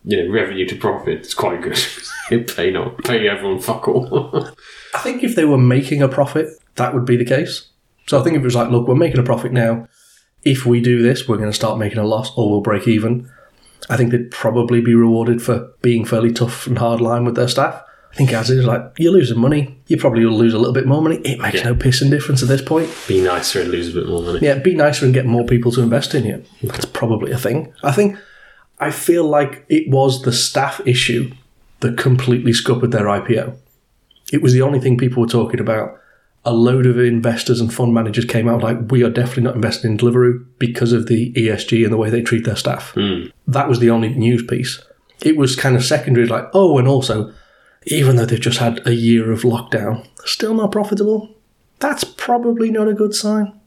you 0.03 0.23
know 0.23 0.31
revenue 0.31 0.67
to 0.67 0.75
profit 0.75 1.21
is 1.21 1.33
quite 1.33 1.61
good. 1.61 1.79
they 2.29 2.43
pay 2.43 2.71
not 2.71 2.97
pay 3.03 3.27
everyone 3.27 3.59
fuck 3.59 3.87
all. 3.87 4.47
I 4.93 4.99
think 4.99 5.23
if 5.23 5.35
they 5.35 5.45
were 5.45 5.57
making 5.57 6.01
a 6.01 6.07
profit, 6.07 6.49
that 6.75 6.93
would 6.93 7.05
be 7.05 7.17
the 7.17 7.25
case. 7.25 7.67
So 8.07 8.19
I 8.19 8.23
think 8.23 8.35
if 8.35 8.41
it 8.41 8.45
was 8.45 8.55
like, 8.55 8.69
look, 8.69 8.87
we're 8.87 8.95
making 8.95 9.19
a 9.19 9.23
profit 9.23 9.51
now. 9.51 9.87
If 10.43 10.65
we 10.65 10.81
do 10.81 11.01
this, 11.01 11.27
we're 11.27 11.37
going 11.37 11.49
to 11.51 11.55
start 11.55 11.77
making 11.77 11.99
a 11.99 12.05
loss 12.05 12.35
or 12.35 12.49
we'll 12.49 12.61
break 12.61 12.87
even. 12.87 13.29
I 13.89 13.97
think 13.97 14.11
they'd 14.11 14.31
probably 14.31 14.81
be 14.81 14.95
rewarded 14.95 15.41
for 15.41 15.71
being 15.81 16.05
fairly 16.05 16.31
tough 16.31 16.65
and 16.65 16.77
hard 16.77 17.01
line 17.01 17.25
with 17.25 17.35
their 17.35 17.47
staff. 17.47 17.83
I 18.11 18.15
think 18.15 18.33
as 18.33 18.49
is, 18.49 18.65
like, 18.65 18.81
you're 18.97 19.11
losing 19.11 19.39
money. 19.39 19.79
You 19.87 19.97
probably 19.97 20.25
will 20.25 20.37
lose 20.37 20.53
a 20.53 20.57
little 20.57 20.73
bit 20.73 20.87
more 20.87 21.01
money. 21.01 21.17
It 21.17 21.39
makes 21.39 21.63
no 21.63 21.75
pissing 21.75 22.09
difference 22.09 22.41
at 22.41 22.47
this 22.47 22.61
point. 22.61 22.89
Be 23.07 23.21
nicer 23.21 23.61
and 23.61 23.69
lose 23.69 23.95
a 23.95 23.99
bit 23.99 24.07
more 24.07 24.23
money. 24.23 24.39
Yeah, 24.41 24.57
be 24.57 24.73
nicer 24.73 25.05
and 25.05 25.13
get 25.13 25.27
more 25.27 25.45
people 25.45 25.71
to 25.73 25.81
invest 25.81 26.15
in 26.15 26.25
you. 26.25 26.43
That's 26.63 26.85
probably 26.85 27.31
a 27.31 27.37
thing. 27.37 27.71
I 27.83 27.91
think, 27.91 28.17
I 28.79 28.91
feel 28.91 29.25
like 29.25 29.65
it 29.69 29.89
was 29.89 30.21
the 30.21 30.31
staff 30.31 30.81
issue 30.85 31.31
that 31.81 31.97
completely 31.97 32.53
scuppered 32.53 32.91
their 32.91 33.05
IPO. 33.05 33.55
It 34.31 34.41
was 34.41 34.53
the 34.53 34.61
only 34.61 34.79
thing 34.79 34.97
people 34.97 35.21
were 35.21 35.29
talking 35.29 35.59
about. 35.59 35.97
A 36.45 36.53
load 36.53 36.85
of 36.85 36.97
investors 36.97 37.59
and 37.59 37.73
fund 37.73 37.93
managers 37.93 38.25
came 38.25 38.47
out 38.47 38.63
like, 38.63 38.77
we 38.89 39.03
are 39.03 39.09
definitely 39.09 39.43
not 39.43 39.55
investing 39.55 39.91
in 39.91 39.97
Deliveroo 39.97 40.45
because 40.57 40.93
of 40.93 41.07
the 41.07 41.33
ESG 41.33 41.83
and 41.83 41.91
the 41.91 41.97
way 41.97 42.09
they 42.09 42.21
treat 42.21 42.45
their 42.45 42.55
staff. 42.55 42.91
Hmm. 42.93 43.25
That 43.47 43.67
was 43.67 43.79
the 43.79 43.89
only 43.89 44.09
news 44.09 44.43
piece. 44.43 44.81
It 45.21 45.35
was 45.35 45.57
kind 45.57 45.75
of 45.75 45.83
secondary, 45.83 46.27
like, 46.27 46.45
oh, 46.53 46.77
and 46.77 46.87
also, 46.87 47.33
even 47.87 48.15
though 48.15 48.25
they've 48.25 48.39
just 48.39 48.59
had 48.59 48.85
a 48.87 48.95
year 48.95 49.31
of 49.31 49.41
lockdown, 49.41 50.07
still 50.23 50.53
not 50.53 50.71
profitable. 50.71 51.35
That's 51.79 52.05
probably 52.05 52.71
not 52.71 52.87
a 52.87 52.93
good 52.93 53.13
sign. 53.13 53.58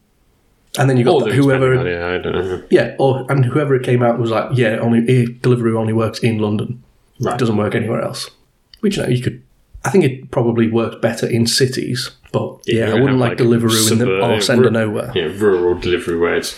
And 0.79 0.89
then 0.89 0.97
you 0.97 1.03
got 1.03 1.25
the- 1.25 1.33
whoever, 1.33 1.75
yeah, 1.87 2.07
I 2.07 2.17
don't 2.17 2.33
know. 2.33 2.63
yeah, 2.71 2.95
or 2.97 3.25
and 3.29 3.45
whoever 3.45 3.75
it 3.75 3.83
came 3.83 4.01
out 4.01 4.19
was 4.19 4.31
like, 4.31 4.49
yeah, 4.57 4.77
only 4.77 4.99
eh, 5.07 5.25
Deliveroo 5.41 5.77
only 5.77 5.93
works 5.93 6.19
in 6.19 6.39
London. 6.39 6.81
Right. 7.19 7.35
It 7.35 7.39
doesn't 7.39 7.57
work 7.57 7.75
anywhere 7.75 8.01
else. 8.01 8.29
Which 8.81 8.97
you 8.97 9.03
know 9.03 9.09
you 9.09 9.21
could. 9.21 9.41
I 9.85 9.89
think 9.89 10.03
it 10.05 10.31
probably 10.31 10.69
works 10.71 10.95
better 11.01 11.27
in 11.27 11.45
cities, 11.45 12.09
but 12.31 12.57
yeah, 12.65 12.89
I 12.91 12.93
wouldn't 12.99 13.19
like, 13.19 13.37
Deliveroo 13.37 13.91
in 13.91 13.97
the 13.99 14.19
or 14.21 14.39
send 14.41 14.61
ru- 14.61 14.71
nowhere. 14.71 15.11
Yeah, 15.13 15.25
rural 15.37 15.77
delivery 15.77 16.17
where 16.17 16.35
it's 16.35 16.57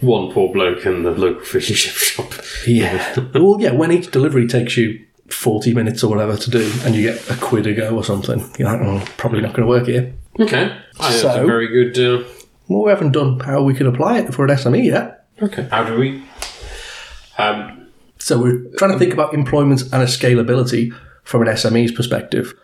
one 0.00 0.30
poor 0.32 0.52
bloke 0.52 0.84
in 0.84 1.02
the 1.04 1.12
local 1.12 1.40
fish 1.44 1.70
and 1.70 1.78
chip 1.78 1.94
shop. 1.94 2.32
Yeah. 2.66 3.14
well, 3.34 3.56
yeah, 3.60 3.70
when 3.72 3.92
each 3.92 4.10
delivery 4.10 4.46
takes 4.46 4.76
you 4.76 5.00
40 5.30 5.72
minutes 5.72 6.02
or 6.04 6.10
whatever 6.10 6.36
to 6.36 6.50
do 6.50 6.70
and 6.84 6.94
you 6.94 7.02
get 7.12 7.30
a 7.30 7.36
quid 7.36 7.66
a 7.66 7.72
go 7.74 7.96
or 7.96 8.04
something, 8.04 8.40
you're 8.58 8.68
like, 8.70 8.80
oh, 8.82 9.02
probably 9.16 9.40
not 9.40 9.54
going 9.54 9.62
to 9.62 9.68
work 9.70 9.86
here. 9.86 10.12
Okay, 10.40 10.64
I 10.98 11.10
that's 11.12 11.16
a 11.18 11.20
So- 11.20 11.46
very 11.46 11.68
good. 11.68 11.98
Uh, 11.98 12.24
Well, 12.68 12.84
we 12.84 12.90
haven't 12.90 13.12
done 13.12 13.40
how 13.40 13.62
we 13.62 13.74
can 13.74 13.86
apply 13.86 14.18
it 14.20 14.34
for 14.34 14.44
an 14.44 14.50
SME 14.56 14.84
yet. 14.84 15.26
okay, 15.42 15.68
how 15.70 15.84
do 15.84 15.98
we? 15.98 16.22
Um, 17.38 17.88
So 18.18 18.38
we're 18.40 18.64
trying 18.78 18.92
to 18.92 18.98
think 18.98 19.12
about 19.12 19.34
employment 19.34 19.82
and 19.92 20.02
a 20.02 20.06
scalability 20.06 20.94
from 21.24 21.42
an 21.42 21.48
SME's 21.48 21.92
perspective. 21.92 22.54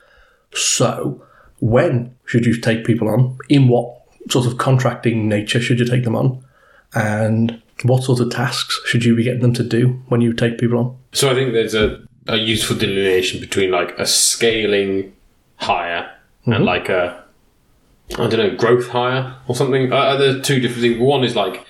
So 0.54 1.22
when 1.58 2.14
should 2.24 2.46
you 2.46 2.58
take 2.58 2.84
people 2.84 3.08
on? 3.08 3.36
In 3.48 3.68
what 3.68 3.94
sort 4.30 4.46
of 4.46 4.56
contracting 4.58 5.28
nature 5.28 5.60
should 5.60 5.78
you 5.78 5.84
take 5.86 6.04
them 6.04 6.16
on? 6.16 6.42
And 6.94 7.60
what 7.82 8.04
sort 8.04 8.20
of 8.20 8.30
tasks 8.30 8.80
should 8.86 9.04
you 9.04 9.14
be 9.14 9.22
getting 9.24 9.40
them 9.42 9.54
to 9.54 9.62
do 9.62 10.02
when 10.08 10.20
you 10.20 10.32
take 10.32 10.58
people 10.58 10.78
on? 10.78 10.96
So 11.12 11.30
I 11.30 11.34
think 11.34 11.52
there's 11.52 11.74
a, 11.74 12.00
a 12.26 12.36
useful 12.36 12.76
delineation 12.76 13.40
between 13.40 13.70
like 13.70 13.98
a 13.98 14.06
scaling 14.06 15.14
hire 15.56 16.10
and 16.46 16.64
like 16.64 16.88
a 16.88 17.19
I 18.14 18.26
don't 18.28 18.38
know 18.38 18.56
growth 18.56 18.88
hire 18.88 19.34
or 19.48 19.54
something. 19.54 19.92
Uh, 19.92 20.16
there's 20.16 20.44
two 20.46 20.60
different 20.60 20.82
things. 20.82 20.98
One 20.98 21.24
is 21.24 21.36
like 21.36 21.64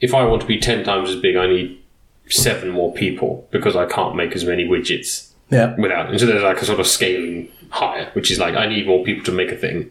if 0.00 0.14
I 0.14 0.24
want 0.24 0.42
to 0.42 0.46
be 0.46 0.58
ten 0.58 0.84
times 0.84 1.08
as 1.10 1.16
big, 1.20 1.36
I 1.36 1.46
need 1.46 1.80
seven 2.28 2.70
more 2.70 2.92
people 2.92 3.48
because 3.50 3.74
I 3.74 3.86
can't 3.86 4.14
make 4.14 4.32
as 4.36 4.44
many 4.44 4.66
widgets 4.68 5.32
Yeah. 5.50 5.74
without. 5.78 6.10
And 6.10 6.20
so 6.20 6.26
there's 6.26 6.42
like 6.42 6.60
a 6.60 6.64
sort 6.66 6.78
of 6.80 6.86
scaling 6.86 7.48
hire, 7.70 8.10
which 8.12 8.30
is 8.30 8.38
like 8.38 8.54
I 8.54 8.66
need 8.66 8.86
more 8.86 9.02
people 9.04 9.24
to 9.24 9.32
make 9.32 9.50
a 9.50 9.56
thing, 9.56 9.90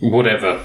whatever. 0.00 0.60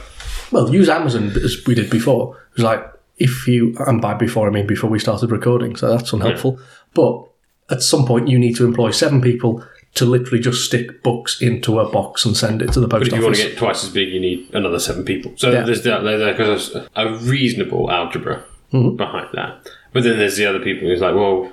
Well, 0.51 0.73
use 0.73 0.89
Amazon 0.89 1.31
as 1.43 1.65
we 1.65 1.73
did 1.75 1.89
before. 1.89 2.35
It 2.51 2.57
was 2.57 2.63
like 2.63 2.85
if 3.17 3.47
you 3.47 3.75
and 3.87 4.01
by 4.01 4.13
before 4.13 4.47
I 4.47 4.51
mean 4.51 4.67
before 4.67 4.89
we 4.89 4.99
started 4.99 5.31
recording, 5.31 5.75
so 5.75 5.89
that's 5.89 6.11
unhelpful. 6.13 6.59
But 6.93 7.23
at 7.69 7.81
some 7.81 8.05
point, 8.05 8.27
you 8.27 8.37
need 8.37 8.55
to 8.57 8.65
employ 8.65 8.91
seven 8.91 9.21
people 9.21 9.65
to 9.95 10.05
literally 10.05 10.39
just 10.41 10.65
stick 10.65 11.01
books 11.03 11.41
into 11.41 11.79
a 11.79 11.89
box 11.89 12.25
and 12.25 12.35
send 12.37 12.61
it 12.61 12.71
to 12.73 12.79
the 12.79 12.87
post 12.87 13.09
But 13.09 13.13
if 13.17 13.19
you 13.21 13.27
office. 13.27 13.39
want 13.39 13.49
to 13.49 13.49
get 13.49 13.57
twice 13.57 13.83
as 13.83 13.89
big, 13.91 14.09
you 14.09 14.19
need 14.19 14.49
another 14.53 14.79
seven 14.79 15.03
people. 15.05 15.33
So 15.37 15.51
Yeah. 15.51 15.61
there's, 15.63 15.83
that, 15.83 16.01
there's, 16.03 16.75
a 16.95 17.09
reasonable 17.19 17.89
algebra 17.91 18.43
Mm-hmm. 18.73 18.97
behind 18.97 19.29
that. 19.33 19.69
But 19.93 20.03
then 20.03 20.17
there's 20.17 20.35
the 20.35 20.45
other 20.47 20.59
people 20.59 20.87
who's 20.89 20.99
like, 20.99 21.15
well, 21.15 21.49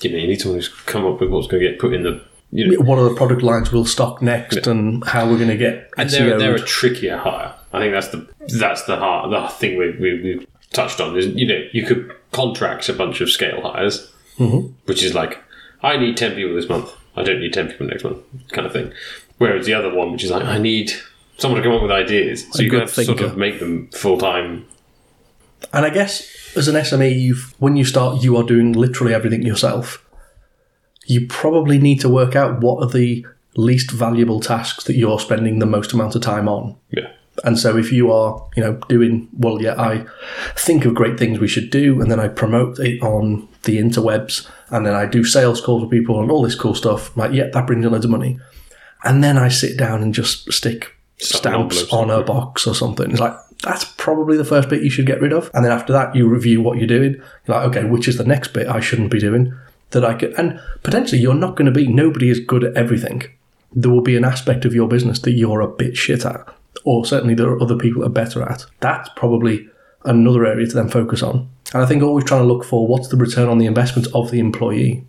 you 0.00 0.10
know, 0.10 0.16
you 0.16 0.28
need 0.28 0.40
someone 0.40 0.58
who's 0.58 0.68
come 0.68 1.04
up 1.04 1.20
with 1.20 1.28
what's 1.30 1.46
going 1.46 1.62
to 1.62 1.68
get 1.70 1.78
put 1.78 1.92
in 1.92 2.04
the. 2.04 2.22
You 2.52 2.68
know, 2.78 2.84
what 2.84 2.98
are 2.98 3.06
the 3.06 3.14
product 3.14 3.42
lines 3.42 3.70
we'll 3.70 3.84
stock 3.84 4.22
next, 4.22 4.66
and 4.66 5.04
how 5.04 5.28
we're 5.28 5.36
going 5.36 5.50
to 5.50 5.56
get 5.58 5.90
and 5.98 6.08
they're, 6.08 6.38
they're 6.38 6.54
a 6.54 6.60
trickier 6.60 7.18
hire. 7.18 7.52
I 7.74 7.80
think 7.80 7.92
that's 7.92 8.08
the 8.08 8.26
that's 8.58 8.84
the 8.84 8.96
hard 8.96 9.30
the 9.30 9.46
thing 9.48 9.76
we 9.76 9.90
we 9.90 10.22
we 10.22 10.46
touched 10.72 10.98
on 11.02 11.14
is 11.18 11.26
you 11.26 11.46
know 11.46 11.60
you 11.72 11.84
could 11.84 12.10
contract 12.32 12.88
a 12.88 12.94
bunch 12.94 13.20
of 13.20 13.28
scale 13.28 13.60
hires, 13.60 14.10
which 14.86 15.02
is 15.02 15.14
like 15.14 15.42
I 15.82 15.98
need 15.98 16.16
ten 16.16 16.34
people 16.36 16.54
this 16.54 16.68
month. 16.70 16.90
I 17.18 17.24
don't 17.24 17.40
need 17.40 17.52
ten 17.52 17.68
people 17.68 17.86
next 17.86 18.04
month, 18.04 18.18
kind 18.48 18.66
of 18.66 18.72
thing. 18.72 18.92
Whereas 19.38 19.66
the 19.66 19.74
other 19.74 19.92
one, 19.94 20.12
which 20.12 20.24
is 20.24 20.30
like 20.30 20.44
I 20.44 20.58
need 20.58 20.92
someone 21.36 21.60
to 21.60 21.66
come 21.66 21.76
up 21.76 21.82
with 21.82 21.90
ideas, 21.90 22.46
so 22.50 22.62
you 22.62 22.70
good 22.70 22.80
have 22.80 22.94
to 22.94 23.04
sort 23.04 23.20
of 23.20 23.36
make 23.36 23.60
them 23.60 23.88
full 23.90 24.18
time. 24.18 24.66
And 25.72 25.84
I 25.84 25.90
guess 25.90 26.56
as 26.56 26.68
an 26.68 26.74
SME, 26.76 27.18
you've 27.20 27.54
when 27.58 27.76
you 27.76 27.84
start, 27.84 28.22
you 28.22 28.36
are 28.36 28.42
doing 28.42 28.72
literally 28.72 29.14
everything 29.14 29.42
yourself. 29.42 30.04
You 31.06 31.26
probably 31.26 31.78
need 31.78 32.00
to 32.00 32.08
work 32.08 32.36
out 32.36 32.60
what 32.60 32.82
are 32.82 32.90
the 32.90 33.24
least 33.56 33.90
valuable 33.90 34.40
tasks 34.40 34.84
that 34.84 34.94
you're 34.94 35.18
spending 35.18 35.58
the 35.58 35.66
most 35.66 35.92
amount 35.92 36.14
of 36.14 36.22
time 36.22 36.48
on. 36.48 36.76
Yeah, 36.90 37.10
And 37.44 37.58
so 37.58 37.76
if 37.76 37.92
you 37.92 38.12
are, 38.12 38.48
you 38.56 38.62
know, 38.62 38.74
doing 38.88 39.28
well, 39.32 39.60
yeah, 39.60 39.80
I 39.80 40.04
think 40.56 40.84
of 40.84 40.94
great 40.94 41.18
things 41.18 41.38
we 41.38 41.48
should 41.48 41.70
do, 41.70 42.00
and 42.00 42.10
then 42.10 42.20
I 42.20 42.28
promote 42.28 42.78
it 42.78 43.02
on 43.02 43.48
the 43.62 43.78
interwebs, 43.78 44.48
and 44.70 44.86
then 44.86 44.94
I 44.94 45.06
do 45.06 45.24
sales 45.24 45.60
calls 45.60 45.82
with 45.82 45.90
people 45.90 46.20
and 46.20 46.30
all 46.30 46.42
this 46.42 46.54
cool 46.54 46.74
stuff. 46.74 47.16
Like, 47.16 47.32
yeah, 47.32 47.48
that 47.52 47.66
brings 47.66 47.84
in 47.84 47.92
loads 47.92 48.04
of 48.04 48.10
money. 48.10 48.38
And 49.04 49.22
then 49.22 49.38
I 49.38 49.48
sit 49.48 49.78
down 49.78 50.02
and 50.02 50.12
just 50.12 50.52
stick 50.52 50.94
stamps 51.18 51.92
on 51.92 52.10
a 52.10 52.22
box 52.22 52.66
or 52.66 52.74
something. 52.74 53.10
It's 53.10 53.20
like 53.20 53.36
that's 53.62 53.84
probably 53.84 54.36
the 54.36 54.44
first 54.44 54.68
bit 54.68 54.82
you 54.82 54.90
should 54.90 55.06
get 55.06 55.20
rid 55.20 55.32
of. 55.32 55.50
And 55.54 55.64
then 55.64 55.72
after 55.72 55.92
that, 55.92 56.14
you 56.14 56.28
review 56.28 56.62
what 56.62 56.78
you're 56.78 56.86
doing. 56.86 57.14
You're 57.46 57.56
like, 57.56 57.68
okay, 57.68 57.84
which 57.84 58.08
is 58.08 58.16
the 58.16 58.24
next 58.24 58.52
bit 58.52 58.68
I 58.68 58.80
shouldn't 58.80 59.10
be 59.10 59.18
doing 59.18 59.56
that 59.90 60.04
I 60.04 60.14
could. 60.14 60.38
And 60.38 60.60
potentially, 60.82 61.20
you're 61.20 61.34
not 61.34 61.56
going 61.56 61.66
to 61.66 61.72
be. 61.72 61.86
Nobody 61.86 62.28
is 62.28 62.40
good 62.40 62.64
at 62.64 62.76
everything. 62.76 63.22
There 63.72 63.90
will 63.90 64.02
be 64.02 64.16
an 64.16 64.24
aspect 64.24 64.64
of 64.64 64.74
your 64.74 64.88
business 64.88 65.20
that 65.20 65.32
you're 65.32 65.60
a 65.60 65.68
bit 65.68 65.96
shit 65.96 66.24
at, 66.24 66.48
or 66.88 67.04
certainly 67.04 67.34
there 67.34 67.48
are 67.48 67.62
other 67.62 67.76
people 67.76 68.00
that 68.00 68.08
are 68.08 68.10
better 68.24 68.42
at. 68.42 68.64
That's 68.80 69.10
probably 69.14 69.68
another 70.06 70.46
area 70.46 70.66
to 70.66 70.74
then 70.74 70.88
focus 70.88 71.22
on. 71.22 71.46
And 71.74 71.82
I 71.82 71.86
think 71.86 72.02
always 72.02 72.24
trying 72.24 72.40
to 72.40 72.48
look 72.48 72.64
for 72.64 72.86
what's 72.86 73.08
the 73.08 73.18
return 73.18 73.50
on 73.50 73.58
the 73.58 73.66
investment 73.66 74.08
of 74.14 74.30
the 74.30 74.38
employee. 74.38 75.04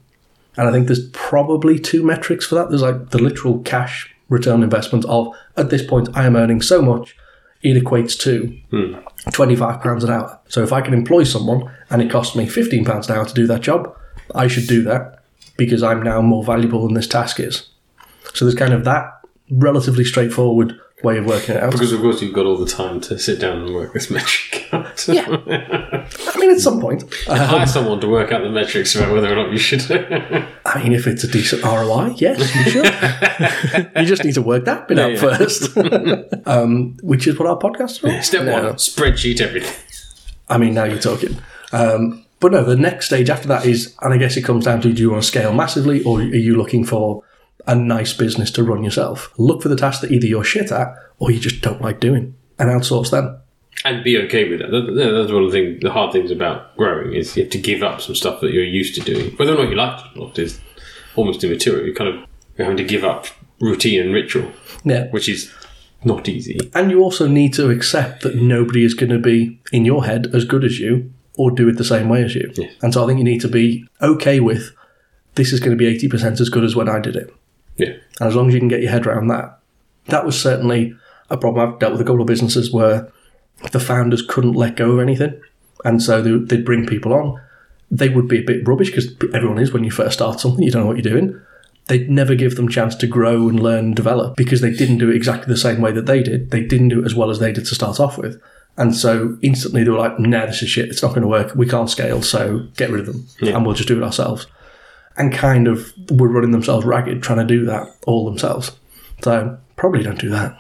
And 0.58 0.68
I 0.68 0.74
think 0.74 0.88
there's 0.88 1.10
probably 1.12 1.80
two 1.80 2.04
metrics 2.04 2.46
for 2.46 2.56
that. 2.56 2.68
There's 2.68 2.82
like 2.82 3.12
the 3.12 3.18
literal 3.18 3.60
cash 3.60 4.14
return 4.28 4.62
investment 4.62 5.06
of 5.06 5.34
at 5.56 5.70
this 5.70 5.82
point 5.86 6.10
I 6.18 6.26
am 6.26 6.36
earning 6.36 6.62
so 6.62 6.82
much, 6.82 7.16
it 7.62 7.82
equates 7.82 8.20
to 8.24 8.48
hmm. 8.72 8.96
£25 9.32 10.04
an 10.04 10.10
hour. 10.10 10.38
So 10.50 10.62
if 10.62 10.74
I 10.74 10.82
can 10.82 10.94
employ 10.94 11.24
someone 11.24 11.72
and 11.90 12.02
it 12.02 12.12
costs 12.12 12.36
me 12.36 12.46
£15 12.46 13.10
an 13.10 13.16
hour 13.16 13.24
to 13.24 13.34
do 13.34 13.48
that 13.48 13.62
job, 13.62 13.96
I 14.36 14.50
should 14.50 14.68
do 14.68 14.84
that 14.84 15.24
because 15.56 15.82
I'm 15.82 16.04
now 16.04 16.22
more 16.22 16.44
valuable 16.44 16.86
than 16.86 16.94
this 16.94 17.08
task 17.08 17.40
is. 17.40 17.70
So 18.34 18.44
there's 18.44 18.56
kind 18.56 18.74
of 18.74 18.84
that 18.84 19.14
relatively 19.50 20.04
straightforward 20.04 20.78
way 21.04 21.18
of 21.18 21.26
working 21.26 21.56
it 21.56 21.64
out. 21.64 21.72
because 21.72 21.92
of 21.94 22.02
course 22.02 22.22
you've 22.22 22.34
got 22.34 22.46
all 22.46 22.58
the 22.58 22.66
time 22.66 23.00
to 23.02 23.18
sit 23.18 23.40
down 23.40 23.60
and 23.60 23.74
work 23.74 23.94
this 23.94 24.10
metric 24.12 24.68
out. 24.74 25.08
Yeah. 25.08 25.26
I 25.30 26.38
mean, 26.40 26.52
at 26.52 26.60
some 26.60 26.80
point, 26.82 27.04
uh, 27.28 27.46
Hire 27.46 27.66
someone 27.66 28.00
to 28.02 28.08
work 28.08 28.32
out 28.32 28.44
the 28.44 28.50
metrics 28.50 28.96
about 28.96 29.14
whether 29.14 29.32
or 29.32 29.36
not 29.36 29.52
you 29.52 29.58
should. 29.58 29.82
I 29.92 30.84
mean, 30.84 30.94
if 30.94 31.08
it's 31.08 31.24
a 31.24 31.28
decent 31.28 31.64
ROI, 31.64 32.16
yes, 32.18 32.40
you 32.56 32.72
should. 32.72 33.92
you 33.96 34.06
just 34.06 34.24
need 34.24 34.36
to 34.36 34.42
work 34.42 34.66
that 34.66 34.88
bit 34.88 35.00
out 35.00 35.14
yeah. 35.14 35.20
first, 35.20 35.78
um, 36.48 36.98
which 37.02 37.28
is 37.28 37.40
what 37.40 37.48
our 37.48 37.58
podcast 37.58 38.08
is. 38.08 38.26
Step 38.28 38.44
No. 38.46 38.64
one: 38.64 38.74
spreadsheet 38.74 39.40
everything. 39.42 39.76
I 40.50 40.58
mean, 40.58 40.74
now 40.74 40.84
you're 40.84 41.00
talking. 41.00 41.38
Um, 41.72 42.26
but 42.40 42.52
no, 42.52 42.64
the 42.64 42.76
next 42.76 43.08
stage 43.08 43.30
after 43.30 43.48
that 43.50 43.66
is, 43.66 43.96
and 44.02 44.14
I 44.14 44.18
guess 44.18 44.38
it 44.38 44.44
comes 44.44 44.66
down 44.66 44.82
to 44.82 44.94
do 44.94 45.02
you 45.02 45.12
want 45.12 45.24
to 45.24 45.28
scale 45.28 45.54
massively 45.54 46.02
or 46.04 46.20
are 46.20 46.24
you 46.24 46.56
looking 46.56 46.84
for 46.86 47.24
a 47.70 47.76
nice 47.76 48.14
business 48.14 48.52
to 48.52 48.64
run 48.64 48.84
yourself? 48.84 49.32
Look 49.38 49.62
for 49.62 49.70
the 49.70 49.76
tasks 49.78 50.02
that 50.02 50.12
either 50.12 50.28
you're 50.28 50.44
shit 50.44 50.72
at 50.72 50.88
or 51.20 51.32
you 51.32 51.40
just 51.40 51.62
don't 51.62 51.82
like 51.82 52.00
doing 52.00 52.36
and 52.58 52.70
outsource 52.70 53.12
them. 53.12 53.38
and 53.86 54.04
be 54.04 54.18
okay 54.18 54.50
with 54.50 54.60
that. 54.60 54.72
That- 54.72 54.94
that- 54.96 55.12
That's 55.12 55.32
one 55.32 55.44
of 55.46 55.52
the 55.52 55.58
things, 55.58 55.82
the 55.82 55.92
hard 55.92 56.12
things 56.12 56.32
about 56.32 56.76
growing 56.76 57.14
is 57.14 57.38
you 57.38 57.44
have 57.44 57.52
to 57.52 57.58
give 57.58 57.82
up 57.82 58.02
some 58.02 58.14
stuff 58.16 58.42
that 58.42 58.52
you're 58.52 58.64
used 58.82 58.94
to 58.96 59.02
doing. 59.02 59.32
Whether 59.38 59.54
or 59.54 59.60
not 59.64 59.70
you 59.70 59.76
like 59.78 60.00
it 60.00 60.18
or 60.20 60.28
not 60.28 60.38
is 60.40 60.60
almost 61.16 61.44
immaterial. 61.46 61.86
You're 61.86 61.96
kind 61.96 62.10
of 62.10 62.16
you're 62.58 62.66
having 62.66 62.78
to 62.78 62.84
give 62.84 63.06
up 63.06 63.28
routine 63.62 64.02
and 64.02 64.14
ritual, 64.14 64.52
Yeah. 64.84 65.08
which 65.12 65.30
is 65.30 65.50
not 66.04 66.28
easy. 66.28 66.60
And 66.74 66.92
you 66.92 67.00
also 67.02 67.26
need 67.28 67.54
to 67.54 67.70
accept 67.70 68.24
that 68.24 68.36
nobody 68.36 68.84
is 68.84 68.94
going 68.94 69.12
to 69.12 69.20
be 69.20 69.60
in 69.72 69.86
your 69.86 70.04
head 70.06 70.28
as 70.34 70.44
good 70.44 70.66
as 70.66 70.78
you 70.80 71.12
or 71.36 71.50
do 71.52 71.70
it 71.70 71.78
the 71.78 71.86
same 71.86 72.10
way 72.10 72.22
as 72.24 72.36
you. 72.36 72.52
Yeah. 72.56 72.68
And 72.82 72.94
so 72.94 73.04
I 73.04 73.08
think 73.08 73.20
you 73.20 73.24
need 73.24 73.42
to 73.42 73.48
be 73.48 73.86
okay 74.02 74.42
with 74.42 74.72
this 75.36 75.54
is 75.54 75.62
going 75.62 75.78
to 75.78 75.78
be 75.78 75.86
80% 75.98 76.42
as 76.42 76.50
good 76.50 76.66
as 76.66 76.76
when 76.76 76.90
I 76.90 77.00
did 77.00 77.16
it. 77.16 77.34
Yeah, 77.80 77.94
And 78.20 78.28
as 78.28 78.36
long 78.36 78.50
as 78.50 78.54
you 78.54 78.60
can 78.60 78.68
get 78.68 78.82
your 78.82 78.92
head 78.92 79.08
around 79.08 79.28
that, 79.30 79.58
that 80.08 80.26
was 80.26 80.40
certainly 80.40 80.96
a 81.30 81.38
problem. 81.38 81.68
I've 81.68 81.80
dealt 81.80 81.94
with 81.94 82.02
a 82.02 82.04
couple 82.04 82.22
of 82.22 82.28
businesses 82.28 82.72
where 82.72 83.12
the 83.72 83.80
founders 83.80 84.22
couldn't 84.22 84.54
let 84.54 84.76
go 84.76 84.92
of 84.92 85.00
anything. 85.00 85.42
And 85.86 86.04
so 86.04 86.22
they, 86.22 86.32
they'd 86.32 86.66
bring 86.66 86.86
people 86.86 87.14
on. 87.14 87.42
They 87.90 88.10
would 88.10 88.28
be 88.28 88.40
a 88.40 88.44
bit 88.44 88.68
rubbish 88.68 88.90
because 88.90 89.16
everyone 89.34 89.60
is 89.60 89.72
when 89.72 89.86
you 89.86 89.92
first 89.92 90.16
start 90.16 90.40
something, 90.40 90.64
you 90.64 90.72
don't 90.72 90.82
know 90.82 90.88
what 90.88 91.04
you're 91.04 91.14
doing. 91.14 91.40
They'd 91.88 92.10
never 92.10 92.36
give 92.36 92.56
them 92.56 92.68
chance 92.68 92.96
to 92.96 93.08
grow 93.08 93.48
and 93.48 93.60
learn 93.60 93.86
and 93.86 93.96
develop 93.96 94.36
because 94.36 94.62
they 94.62 94.72
didn't 94.72 95.00
do 95.00 95.10
it 95.10 95.16
exactly 95.16 95.52
the 95.52 95.58
same 95.58 95.82
way 95.82 95.92
that 95.94 96.06
they 96.06 96.22
did. 96.22 96.52
They 96.52 96.64
didn't 96.64 96.90
do 96.90 97.02
it 97.02 97.06
as 97.06 97.16
well 97.16 97.32
as 97.32 97.40
they 97.40 97.52
did 97.52 97.66
to 97.66 97.76
start 97.76 98.00
off 98.00 98.18
with. 98.18 98.40
And 98.78 98.96
so 98.96 99.38
instantly 99.42 99.84
they 99.84 99.90
were 99.90 99.98
like, 99.98 100.20
nah, 100.20 100.46
this 100.46 100.62
is 100.62 100.70
shit. 100.70 100.90
It's 100.90 101.02
not 101.02 101.10
going 101.10 101.22
to 101.22 101.28
work. 101.28 101.56
We 101.56 101.66
can't 101.66 101.90
scale. 101.90 102.22
So 102.22 102.68
get 102.76 102.90
rid 102.90 103.02
of 103.02 103.06
them 103.08 103.26
and 103.42 103.66
we'll 103.66 103.76
just 103.76 103.88
do 103.88 103.98
it 103.98 104.04
ourselves 104.04 104.46
and 105.20 105.34
kind 105.34 105.68
of 105.68 105.94
were 106.12 106.28
running 106.30 106.52
themselves 106.52 106.86
ragged 106.86 107.22
trying 107.22 107.40
to 107.40 107.46
do 107.46 107.66
that 107.66 107.88
all 108.08 108.26
themselves. 108.26 108.72
So 109.22 109.58
probably 109.76 110.02
don't 110.04 110.20
do 110.20 110.30
that. 110.30 110.58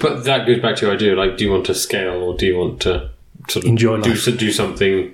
but 0.00 0.24
that 0.24 0.46
goes 0.46 0.60
back 0.60 0.76
to 0.76 0.86
your 0.86 0.94
idea. 0.94 1.14
Like, 1.16 1.36
do 1.36 1.44
you 1.44 1.50
want 1.50 1.66
to 1.66 1.74
scale 1.74 2.22
or 2.22 2.36
do 2.36 2.46
you 2.46 2.56
want 2.58 2.80
to 2.82 3.10
sort 3.48 3.64
of 3.64 3.68
Enjoy 3.70 4.00
do 4.00 4.14
so- 4.14 4.32
do 4.32 4.52
something? 4.52 5.12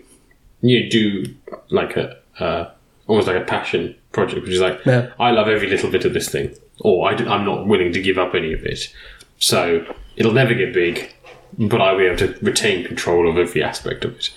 You 0.60 0.90
do 0.90 1.34
like 1.70 1.96
a 1.96 2.16
uh, 2.38 2.70
almost 3.06 3.26
like 3.26 3.36
a 3.40 3.44
passion 3.44 3.94
project, 4.12 4.42
which 4.42 4.52
is 4.54 4.60
like 4.60 4.84
Yeah. 4.84 5.10
I 5.18 5.30
love 5.30 5.48
every 5.48 5.68
little 5.68 5.90
bit 5.90 6.04
of 6.04 6.12
this 6.14 6.28
thing, 6.28 6.54
or 6.80 7.08
I, 7.08 7.14
am 7.14 7.44
not 7.44 7.66
willing 7.66 7.92
to 7.92 8.02
give 8.02 8.18
up 8.18 8.34
any 8.34 8.52
of 8.52 8.64
it. 8.64 8.92
So 9.38 9.84
it'll 10.16 10.32
never 10.32 10.54
get 10.54 10.72
big, 10.72 11.12
but 11.58 11.80
I'll 11.80 11.98
be 11.98 12.04
able 12.06 12.18
to 12.18 12.34
retain 12.42 12.84
control 12.86 13.28
of 13.28 13.36
every 13.38 13.62
aspect 13.62 14.04
of 14.04 14.16
it. 14.16 14.30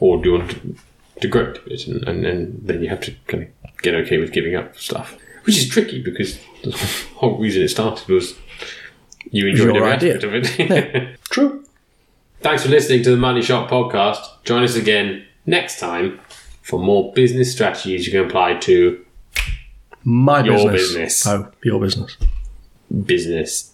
Or 0.00 0.22
do 0.22 0.30
you 0.30 0.38
want 0.38 0.50
to, 0.52 0.76
to 1.20 1.28
grow 1.28 1.52
to 1.52 1.72
it, 1.72 1.86
and, 1.86 2.06
and, 2.08 2.26
and 2.26 2.60
then 2.66 2.82
you 2.82 2.88
have 2.88 3.00
to 3.02 3.14
kind 3.26 3.44
of 3.44 3.48
get 3.82 3.94
okay 3.94 4.18
with 4.18 4.32
giving 4.32 4.54
up 4.54 4.76
stuff, 4.76 5.16
which 5.44 5.56
is 5.58 5.68
tricky 5.68 6.02
because 6.02 6.38
the 6.62 6.70
whole 7.16 7.38
reason 7.38 7.62
it 7.62 7.68
started 7.68 8.06
was 8.08 8.34
you 9.30 9.46
enjoyed 9.48 9.74
your 9.74 9.86
every 9.88 10.10
idea. 10.10 10.16
aspect 10.16 10.60
of 10.60 10.60
it. 10.84 11.20
True. 11.30 11.64
Thanks 12.40 12.62
for 12.62 12.68
listening 12.68 13.02
to 13.04 13.10
the 13.10 13.16
Money 13.16 13.42
Shot 13.42 13.68
podcast. 13.68 14.20
Join 14.44 14.62
us 14.62 14.76
again 14.76 15.24
next 15.46 15.80
time 15.80 16.20
for 16.62 16.78
more 16.78 17.12
business 17.12 17.50
strategies 17.52 18.06
you 18.06 18.12
can 18.12 18.26
apply 18.28 18.54
to 18.58 19.04
My 20.04 20.44
Your 20.44 20.70
business. 20.70 21.24
business. 21.24 21.26
Oh, 21.26 21.50
your 21.64 21.80
business. 21.80 22.16
business 23.04 23.72